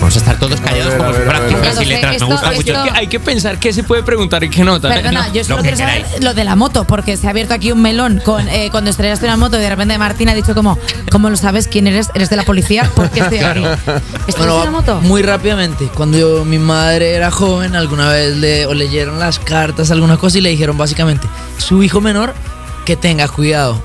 Vamos 0.01 0.17
a 0.17 0.19
estar 0.19 0.39
todos 0.39 0.61
callados 0.61 0.95
como 0.95 1.13
si 1.15 1.21
fueran 1.21 1.49
cifras 1.49 1.81
y 1.81 1.85
letras. 1.87 2.13
Esto- 2.15 2.27
Me 2.27 2.33
gusta 2.33 2.53
mucho. 2.53 2.79
Hay 2.83 2.91
que, 2.91 2.99
hay 2.99 3.07
que 3.07 3.21
pensar 3.21 3.59
qué 3.59 3.73
se 3.73 3.85
puede 3.85 4.03
preguntar 4.03 4.45
y 4.45 4.51
qué 4.51 4.65
no. 4.65 4.79
también, 4.81 5.03
Perdona, 5.05 5.29
¿no? 5.29 5.33
yo 5.35 5.45
solo 5.45 5.63
quiero 5.63 5.77
saber 5.79 6.05
lo 6.23 6.35
de 6.35 6.45
la 6.45 6.57
moto, 6.57 6.85
porque 6.85 7.17
se 7.17 7.27
ha 7.27 7.31
abierto 7.31 7.55
aquí 7.55 7.73
un 7.73 7.81
melón 7.83 8.21
con 8.25 8.47
eh, 8.49 8.69
cuando 8.71 8.91
estrellaste 8.91 9.25
una 9.27 9.37
moto 9.39 9.57
y 9.59 9.61
de 9.61 9.69
repente 9.71 9.97
Martín 9.99 10.29
ha 10.31 10.35
dicho 10.35 10.55
como, 10.55 10.79
¿cómo 11.11 11.29
lo 11.31 11.37
sabes? 11.37 11.69
¿Quién 11.69 11.87
eres? 11.87 12.09
¿Eres 12.15 12.29
de 12.31 12.37
la 12.37 12.43
policía? 12.45 12.85
¿Por 12.95 13.11
qué 13.11 13.21
estoy 13.21 13.39
aquí? 13.39 13.63
¿Estrellaste 13.65 14.37
Bueno, 14.39 14.57
una 14.63 14.71
moto? 14.71 15.01
muy 15.03 15.23
rápidamente, 15.23 15.89
cuando 15.95 16.19
yo- 16.19 16.45
mi 16.47 16.59
madre 16.59 17.15
era 17.15 17.31
joven, 17.31 17.77
alguna 17.77 18.09
vez 18.11 18.37
le 18.37 18.65
o 18.67 18.73
leyeron 18.75 19.19
las 19.19 19.39
cartas, 19.39 19.91
alguna 19.91 20.17
cosa 20.17 20.39
y 20.39 20.41
le 20.43 20.49
dijeron 20.51 20.77
básicamente, 20.79 21.27
su 21.59 21.83
hijo 21.83 22.01
menor 22.01 22.33
que 22.91 22.97
tenga 22.97 23.29
cuidado 23.29 23.81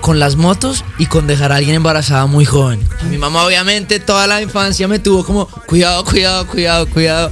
con 0.00 0.18
las 0.18 0.34
motos 0.34 0.84
y 0.98 1.06
con 1.06 1.28
dejar 1.28 1.52
a 1.52 1.56
alguien 1.56 1.76
embarazada 1.76 2.26
muy 2.26 2.44
joven. 2.44 2.80
Mi 3.08 3.16
mamá 3.16 3.44
obviamente 3.44 4.00
toda 4.00 4.26
la 4.26 4.42
infancia 4.42 4.88
me 4.88 4.98
tuvo 4.98 5.24
como, 5.24 5.46
cuidado, 5.46 6.04
cuidado, 6.04 6.44
cuidado, 6.48 6.88
cuidado. 6.88 7.30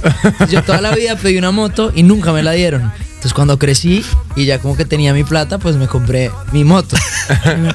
Yo 0.49 0.63
toda 0.63 0.79
la 0.79 0.91
vida 0.95 1.17
pedí 1.17 1.37
una 1.37 1.51
moto 1.51 1.91
y 1.93 2.03
nunca 2.03 2.31
me 2.31 2.43
la 2.43 2.51
dieron. 2.53 2.93
Entonces 3.07 3.33
cuando 3.33 3.59
crecí 3.59 4.05
y 4.37 4.45
ya 4.45 4.59
como 4.59 4.77
que 4.77 4.85
tenía 4.85 5.11
mi 5.13 5.25
plata, 5.25 5.57
pues 5.57 5.75
me 5.75 5.87
compré 5.87 6.31
mi 6.53 6.63
moto. 6.63 6.95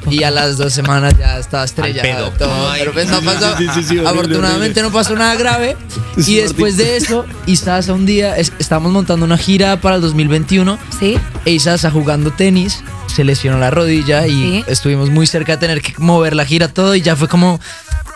y 0.09 0.23
a 0.23 0.31
las 0.31 0.57
dos 0.57 0.73
semanas 0.73 1.13
ya 1.19 1.37
estaba 1.37 1.63
estrellada. 1.65 2.01
pedo. 2.01 2.31
todo. 2.31 2.71
Ay, 2.71 2.79
Pero 2.79 2.93
pues 2.93 3.07
no 3.07 3.21
pasó. 3.21 3.55
sí, 3.55 3.67
sí, 3.71 3.83
sí, 3.83 3.97
horrible, 3.99 4.09
afortunadamente 4.09 4.81
no 4.81 4.91
pasó 4.91 5.15
nada 5.15 5.35
grave. 5.35 5.77
Y 6.17 6.37
después 6.37 6.75
de 6.77 6.97
eso, 6.97 7.23
Isasa 7.45 7.93
un 7.93 8.07
día, 8.07 8.35
es- 8.35 8.51
estábamos 8.57 8.93
montando 8.93 9.25
una 9.27 9.37
gira 9.37 9.79
para 9.79 9.97
el 9.97 10.01
2021 10.01 10.79
Sí. 10.99 11.19
e 11.45 11.51
Isasa 11.51 11.91
jugando 11.91 12.31
tenis 12.31 12.81
se 13.13 13.23
lesionó 13.23 13.57
la 13.59 13.69
rodilla 13.69 14.25
y 14.27 14.31
Sí. 14.31 14.63
estuvimos 14.67 15.09
muy 15.09 15.27
cerca 15.27 15.53
de 15.53 15.57
tener 15.59 15.81
que 15.81 15.93
mover 15.97 16.35
la 16.35 16.45
gira 16.45 16.67
todo 16.67 16.95
y 16.95 17.01
ya 17.01 17.15
fue 17.15 17.27
como 17.27 17.59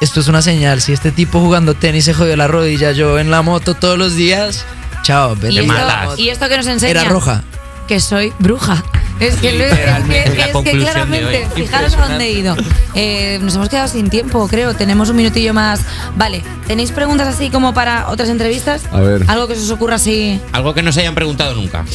esto 0.01 0.19
es 0.19 0.27
una 0.27 0.41
señal 0.41 0.81
si 0.81 0.93
este 0.93 1.11
tipo 1.11 1.39
jugando 1.39 1.73
tenis 1.73 2.05
se 2.05 2.13
jodió 2.13 2.35
la 2.35 2.47
rodilla 2.47 2.91
yo 2.91 3.19
en 3.19 3.31
la 3.31 3.41
moto 3.41 3.73
todos 3.75 3.97
los 3.97 4.15
días 4.15 4.65
chao 5.03 5.35
vete 5.35 5.53
Y 5.53 5.59
esto, 5.59 6.15
y 6.17 6.29
esto 6.29 6.49
que 6.49 6.57
nos 6.57 6.67
enseña 6.67 6.91
era 6.91 7.03
roja 7.05 7.43
que 7.87 8.01
soy 8.01 8.33
bruja. 8.39 8.83
Es 9.21 9.35
que, 9.37 9.53
lo- 9.53 9.63
es 9.63 9.73
que- 9.73 9.85
la 9.85 10.45
es 10.45 10.53
que 10.61 10.71
claramente, 10.77 11.47
fijaros 11.55 11.93
a 11.95 12.05
dónde 12.09 12.25
he 12.25 12.31
ido. 12.33 12.53
Eh, 12.95 13.39
nos 13.41 13.55
hemos 13.55 13.69
quedado 13.69 13.87
sin 13.87 14.09
tiempo, 14.09 14.45
creo. 14.49 14.73
Tenemos 14.73 15.09
un 15.09 15.15
minutillo 15.15 15.53
más. 15.53 15.79
Vale, 16.17 16.43
¿tenéis 16.67 16.91
preguntas 16.91 17.29
así 17.29 17.49
como 17.49 17.73
para 17.73 18.09
otras 18.09 18.27
entrevistas? 18.27 18.81
A 18.91 18.99
ver. 18.99 19.23
Algo 19.29 19.47
que 19.47 19.55
se 19.55 19.61
os 19.61 19.71
ocurra 19.71 19.95
así. 19.95 20.39
Algo 20.51 20.73
que 20.73 20.83
no 20.83 20.91
se 20.91 20.99
hayan 20.99 21.15
preguntado 21.15 21.55
nunca. 21.55 21.85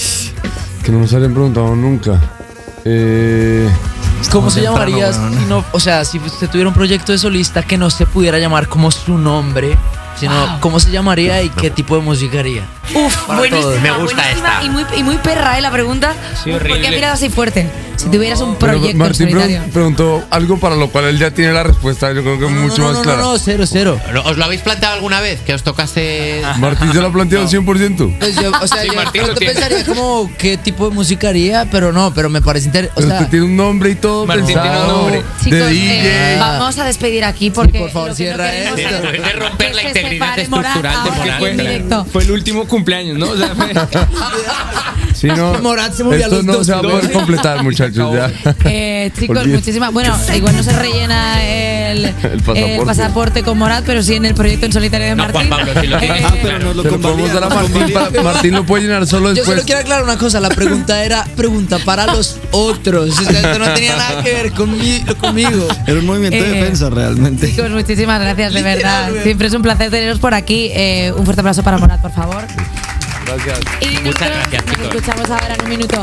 Que 0.82 0.90
no 0.90 0.98
nos 1.00 1.12
habían 1.12 1.34
preguntado 1.34 1.76
nunca. 1.76 2.18
Eh, 2.84 3.68
¿Cómo 4.30 4.50
se 4.50 4.62
temprano, 4.62 4.88
llamaría 4.88 5.10
weón. 5.10 5.38
si 5.38 5.44
no, 5.46 5.64
o 5.72 5.80
sea, 5.80 6.04
si 6.04 6.18
usted 6.18 6.48
tuviera 6.48 6.68
un 6.68 6.74
proyecto 6.74 7.12
de 7.12 7.18
solista 7.18 7.62
que 7.62 7.76
no 7.76 7.90
se 7.90 8.06
pudiera 8.06 8.38
llamar 8.38 8.68
como 8.68 8.90
su 8.90 9.18
nombre, 9.18 9.76
sino 10.18 10.32
Wow. 10.46 10.60
cómo 10.60 10.80
se 10.80 10.90
llamaría 10.90 11.42
y 11.42 11.48
qué 11.50 11.70
tipo 11.70 11.96
de 11.96 12.02
música 12.02 12.40
haría? 12.40 12.62
Uf, 12.94 13.16
Para 13.26 13.38
buenísima, 13.38 13.62
todos. 13.70 13.80
Me 13.80 13.90
gusta 13.92 14.16
buenísima 14.22 14.48
esta. 14.48 14.64
Y 14.64 14.70
muy, 14.70 14.84
y 14.96 15.02
muy 15.02 15.16
perra, 15.18 15.58
¿eh? 15.58 15.60
La 15.60 15.70
pregunta. 15.70 16.14
Sí, 16.42 16.50
horrible. 16.50 16.74
Porque 16.74 16.88
ha 16.88 16.90
mirado 16.90 17.14
así 17.14 17.28
fuerte. 17.30 17.68
Si 17.96 18.08
tuvieras 18.10 18.40
un 18.40 18.56
proyecto 18.56 18.96
Martín 18.98 19.30
solitario. 19.30 19.62
preguntó 19.72 20.24
algo 20.30 20.58
para 20.58 20.74
lo 20.74 20.88
cual 20.90 21.04
él 21.04 21.18
ya 21.18 21.30
tiene 21.30 21.52
la 21.52 21.62
respuesta, 21.62 22.12
yo 22.12 22.22
creo 22.22 22.36
que 22.38 22.46
No, 22.46 22.50
no, 22.50 22.60
mucho 22.62 22.78
no, 22.82 22.88
más 22.88 22.96
no, 22.96 23.02
clara. 23.02 23.22
No, 23.22 23.32
no, 23.32 23.38
cero, 23.38 23.64
cero. 23.66 24.00
¿Os 24.24 24.36
lo 24.36 24.44
habéis 24.44 24.62
planteado 24.62 24.94
alguna 24.94 25.20
vez? 25.20 25.40
Que 25.42 25.54
os 25.54 25.62
tocase. 25.62 26.42
Martín 26.58 26.92
se 26.92 27.00
lo 27.00 27.06
ha 27.08 27.12
planteado 27.12 27.44
100%. 27.48 28.18
Pues 28.18 28.34
yo, 28.34 28.50
o 28.60 28.66
sea, 28.66 28.82
Sí, 28.82 28.88
yo 28.88 28.94
Martín 28.94 29.22
pensaría 29.38 29.84
como 29.84 30.28
qué 30.36 30.56
tipo 30.56 30.88
de 30.88 30.94
música 30.94 31.28
haría, 31.28 31.66
pero 31.70 31.92
no, 31.92 32.12
pero 32.12 32.28
me 32.28 32.40
parece 32.42 32.66
interesante. 32.66 33.00
O 33.00 33.06
sea, 33.06 33.16
usted 33.18 33.28
tiene 33.30 33.44
un 33.46 33.56
nombre 33.56 33.90
y 33.90 33.94
todo 33.94 34.26
Martín 34.26 34.46
tiene 34.46 34.60
un 34.62 34.66
pensado. 34.68 34.96
nombre. 35.02 35.22
Chicos, 35.44 35.58
de 35.58 35.70
eh, 35.70 36.32
DJ. 36.32 36.38
vamos 36.40 36.78
a 36.78 36.84
despedir 36.84 37.24
aquí 37.24 37.50
porque. 37.50 37.78
por 37.78 37.90
favor, 37.90 38.08
lo 38.08 38.14
que 38.16 38.22
cierra 38.24 38.52
esto. 38.52 38.76
es 39.08 39.36
romper 39.38 39.74
la 39.76 39.82
integridad 40.02 40.38
estructural 40.38 41.04
de 41.04 41.10
Morat. 41.10 42.08
Fue, 42.12 42.22
el 42.22 42.30
último 42.30 42.66
cumpleaños, 42.66 43.18
¿no? 43.18 43.30
O 43.30 43.36
sea, 43.36 43.54
fue- 43.54 43.72
Sí, 45.14 45.28
no, 45.28 45.54
Morat 45.60 45.94
se 45.94 46.02
movía 46.04 46.20
a 46.20 46.22
esto 46.22 46.36
los 46.36 46.44
no 46.44 46.52
dos, 46.54 46.66
se 46.66 46.72
va 46.72 46.78
a 46.78 46.82
poder 46.82 47.12
completar, 47.12 47.62
muchachos. 47.62 48.14
Ya. 48.14 48.32
Eh, 48.64 49.10
chicos, 49.18 49.46
muchísimas. 49.46 49.92
Bueno, 49.92 50.16
igual 50.34 50.56
no 50.56 50.62
se 50.62 50.72
rellena 50.72 51.36
el, 52.22 52.40
pasaporte. 52.42 52.84
pasaporte 52.86 53.42
con 53.42 53.58
Morat, 53.58 53.84
pero 53.86 54.02
sí 54.02 54.14
en 54.14 54.24
el 54.26 54.34
proyecto 54.34 54.66
en 54.66 54.72
solitario 54.72 55.06
de 55.08 55.16
No, 55.16 55.24
Martín. 55.24 55.48
Juan 55.48 55.66
Pablo, 55.66 55.80
si 55.80 55.86
lo 55.86 55.98
tiene. 55.98 56.18
Eh, 56.18 56.24
Ah, 56.26 56.34
pero 56.42 56.58
nos 56.58 56.76
lo 56.76 56.82
podemos 57.00 57.32
dar 57.32 57.44
a. 57.44 57.48
Martín. 57.48 57.92
para- 57.92 58.22
Martín 58.22 58.54
lo 58.54 58.64
puede 58.66 58.84
llenar 58.84 59.06
solo 59.06 59.28
yo 59.30 59.34
después. 59.36 59.56
solo 59.56 59.66
quiero 59.66 59.80
aclarar 59.80 60.04
una 60.04 60.18
cosa. 60.18 60.40
La 60.40 60.48
pregunta 60.50 61.04
era 61.04 61.24
pregunta 61.36 61.78
para 61.84 62.06
los 62.06 62.38
otros. 62.50 63.18
O 63.18 63.22
sea, 63.22 63.40
esto 63.40 63.58
no 63.58 63.72
tenía 63.74 63.96
nada 63.96 64.22
que 64.22 64.32
ver 64.32 64.52
conmi- 64.52 65.16
conmigo. 65.16 65.66
Era 65.86 65.98
un 65.98 66.06
movimiento 66.06 66.36
de 66.42 66.50
Eh, 66.50 66.60
defensa 66.60 66.90
realmente. 66.90 67.48
Chicos, 67.50 67.70
muchísimas 67.70 68.20
gracias, 68.20 68.52
de 68.54 68.62
verdad. 68.62 69.10
Siempre 69.22 69.46
es 69.48 69.54
un 69.54 69.62
placer 69.62 69.90
teneros 69.90 70.18
por 70.18 70.34
aquí. 70.34 70.70
Eh, 70.72 71.12
un 71.16 71.24
fuerte 71.24 71.40
aplauso 71.40 71.62
para 71.62 71.78
Morat, 71.78 72.00
por 72.00 72.12
favor. 72.12 72.44
Gracias. 73.26 73.60
Y 73.80 73.86
nosotros 74.04 74.30
gracias, 74.30 74.66
nos 74.66 74.74
chicos. 74.76 74.94
escuchamos 74.94 75.30
ahora 75.30 75.54
en 75.54 75.62
un 75.62 75.68
minuto. 75.70 76.02